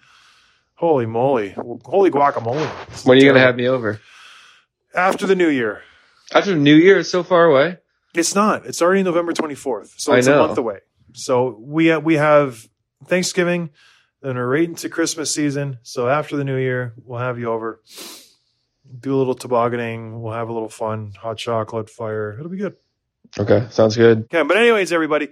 holy 0.75 1.07
moly, 1.07 1.51
holy 1.85 2.11
guacamole. 2.11 2.71
It's 2.89 3.05
When 3.05 3.19
are 3.19 3.21
you 3.21 3.29
gonna 3.29 3.41
have 3.41 3.57
me 3.57 3.69
over? 3.69 4.01
after 4.95 5.27
the 5.27 5.35
new 5.35 5.49
year? 5.49 5.83
After 6.33 6.51
the 6.51 6.57
New 6.57 6.75
Year, 6.75 6.99
it's 6.99 7.11
so 7.11 7.23
far 7.23 7.45
away. 7.45 7.79
It's 8.15 8.35
not. 8.35 8.67
It's 8.67 8.83
already 8.83 9.03
November 9.05 9.33
24th. 9.33 10.01
So 10.01 10.13
I 10.13 10.19
it's 10.19 10.27
a 10.27 10.37
month 10.37 10.59
away. 10.59 10.81
So 11.13 11.57
we 11.61 11.93
uh, 11.93 12.01
we 12.01 12.15
have 12.15 12.69
Thanksgiving, 13.05 13.71
then 14.23 14.37
we're 14.37 14.47
right 14.47 14.69
into 14.69 14.89
Christmas 14.89 15.33
season. 15.33 15.79
So 15.83 16.09
after 16.09 16.37
the 16.37 16.45
new 16.45 16.57
year, 16.57 16.95
we'll 17.05 17.21
have 17.21 17.39
you 17.39 17.51
over. 17.51 17.81
Do 18.99 19.15
a 19.15 19.19
little 19.19 19.35
tobogganing. 19.35 20.21
We'll 20.21 20.33
have 20.33 20.49
a 20.49 20.53
little 20.53 20.69
fun. 20.69 21.13
Hot 21.21 21.37
chocolate, 21.37 21.91
fire. 21.91 22.33
It'll 22.39 22.51
be 22.51 22.57
good. 22.57 22.77
Okay, 23.39 23.67
sounds 23.71 23.97
good. 23.97 24.25
Okay. 24.25 24.43
But 24.43 24.57
anyways, 24.57 24.93
everybody, 24.93 25.29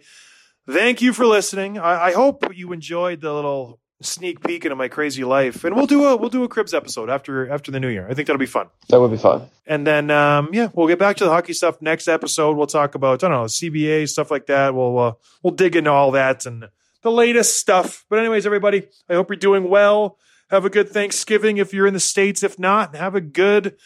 thank 0.68 1.00
you 1.00 1.12
for 1.12 1.24
listening. 1.26 1.78
I, 1.78 2.06
I 2.06 2.12
hope 2.12 2.54
you 2.54 2.72
enjoyed 2.72 3.20
the 3.20 3.32
little 3.32 3.80
sneak 4.00 4.44
peek 4.44 4.64
into 4.64 4.76
my 4.76 4.88
crazy 4.88 5.24
life. 5.24 5.64
And 5.64 5.74
we'll 5.74 5.86
do 5.86 6.04
a 6.04 6.16
we'll 6.16 6.30
do 6.30 6.44
a 6.44 6.48
cribs 6.48 6.74
episode 6.74 7.08
after 7.08 7.50
after 7.50 7.70
the 7.70 7.80
new 7.80 7.88
year. 7.88 8.06
I 8.08 8.14
think 8.14 8.26
that'll 8.26 8.38
be 8.38 8.46
fun. 8.46 8.68
That 8.88 9.00
would 9.00 9.10
be 9.10 9.16
fun. 9.16 9.48
And 9.66 9.86
then, 9.86 10.10
um, 10.10 10.50
yeah, 10.52 10.68
we'll 10.74 10.88
get 10.88 10.98
back 10.98 11.16
to 11.16 11.24
the 11.24 11.30
hockey 11.30 11.52
stuff 11.52 11.80
next 11.80 12.08
episode. 12.08 12.56
We'll 12.56 12.66
talk 12.66 12.94
about, 12.94 13.24
I 13.24 13.28
don't 13.28 13.40
know, 13.40 13.46
CBA 13.46 14.08
stuff 14.08 14.30
like 14.30 14.46
that. 14.46 14.74
We'll, 14.74 14.98
uh, 14.98 15.12
we'll 15.42 15.54
dig 15.54 15.74
into 15.74 15.90
all 15.90 16.10
that 16.10 16.44
and 16.44 16.68
the 17.04 17.12
latest 17.12 17.60
stuff. 17.60 18.04
But 18.10 18.18
anyways, 18.18 18.46
everybody, 18.46 18.88
I 19.08 19.14
hope 19.14 19.30
you're 19.30 19.36
doing 19.36 19.68
well. 19.68 20.18
Have 20.50 20.64
a 20.64 20.70
good 20.70 20.88
Thanksgiving 20.88 21.58
if 21.58 21.72
you're 21.72 21.86
in 21.86 21.94
the 21.94 22.00
States. 22.00 22.42
If 22.42 22.58
not, 22.58 22.96
have 22.96 23.14
a 23.14 23.20
good 23.20 23.76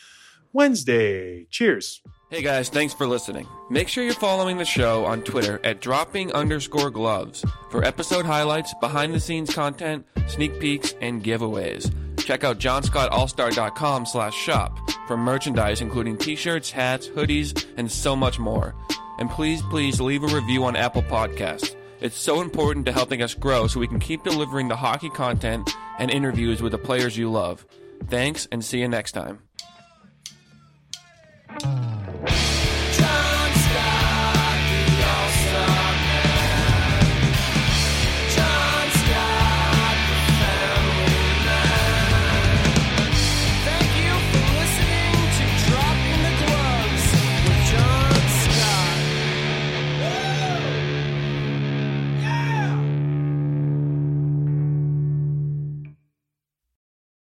Wednesday. 0.53 1.47
Cheers. 1.51 2.01
Hey 2.31 2.43
guys, 2.43 2.69
thanks 2.69 2.93
for 2.93 3.07
listening. 3.07 3.47
Make 3.71 3.89
sure 3.89 4.05
you're 4.05 4.13
following 4.13 4.59
the 4.59 4.65
show 4.65 5.07
on 5.07 5.23
Twitter 5.23 5.61
at 5.65 5.81
dropping 5.81 6.31
underscore 6.33 6.91
gloves 6.91 7.43
for 7.71 7.83
episode 7.85 8.27
highlights, 8.27 8.75
behind 8.81 9.15
the 9.15 9.21
scenes 9.21 9.55
content, 9.55 10.07
sneak 10.27 10.61
peeks, 10.61 10.95
and 11.01 11.25
giveaways. 11.25 11.91
Check 12.19 12.45
out 12.45 12.59
johnscottallstar.com 12.59 14.05
slash 14.05 14.35
shop 14.35 14.79
for 15.07 15.17
merchandise 15.17 15.81
including 15.81 16.19
t-shirts, 16.19 16.71
hats, 16.71 17.09
hoodies, 17.09 17.65
and 17.79 17.91
so 17.91 18.15
much 18.15 18.39
more. 18.39 18.75
And 19.19 19.31
please, 19.31 19.63
please 19.71 19.99
leave 19.99 20.23
a 20.23 20.27
review 20.27 20.65
on 20.65 20.77
Apple 20.77 21.03
Podcasts. 21.03 21.75
It's 22.01 22.17
so 22.17 22.41
important 22.41 22.87
to 22.87 22.93
helping 22.93 23.23
us 23.23 23.35
grow 23.35 23.67
so 23.67 23.81
we 23.81 23.89
can 23.89 23.99
keep 23.99 24.23
delivering 24.23 24.69
the 24.69 24.77
hockey 24.77 25.11
content 25.11 25.69
and 25.99 26.11
interviews 26.11 26.63
with 26.63 26.73
the 26.73 26.79
players 26.79 27.17
you 27.17 27.31
love. 27.31 27.67
Thanks 28.07 28.47
and 28.53 28.65
see 28.65 28.81
you 28.81 28.89
next 28.89 29.13
time. 29.13 29.41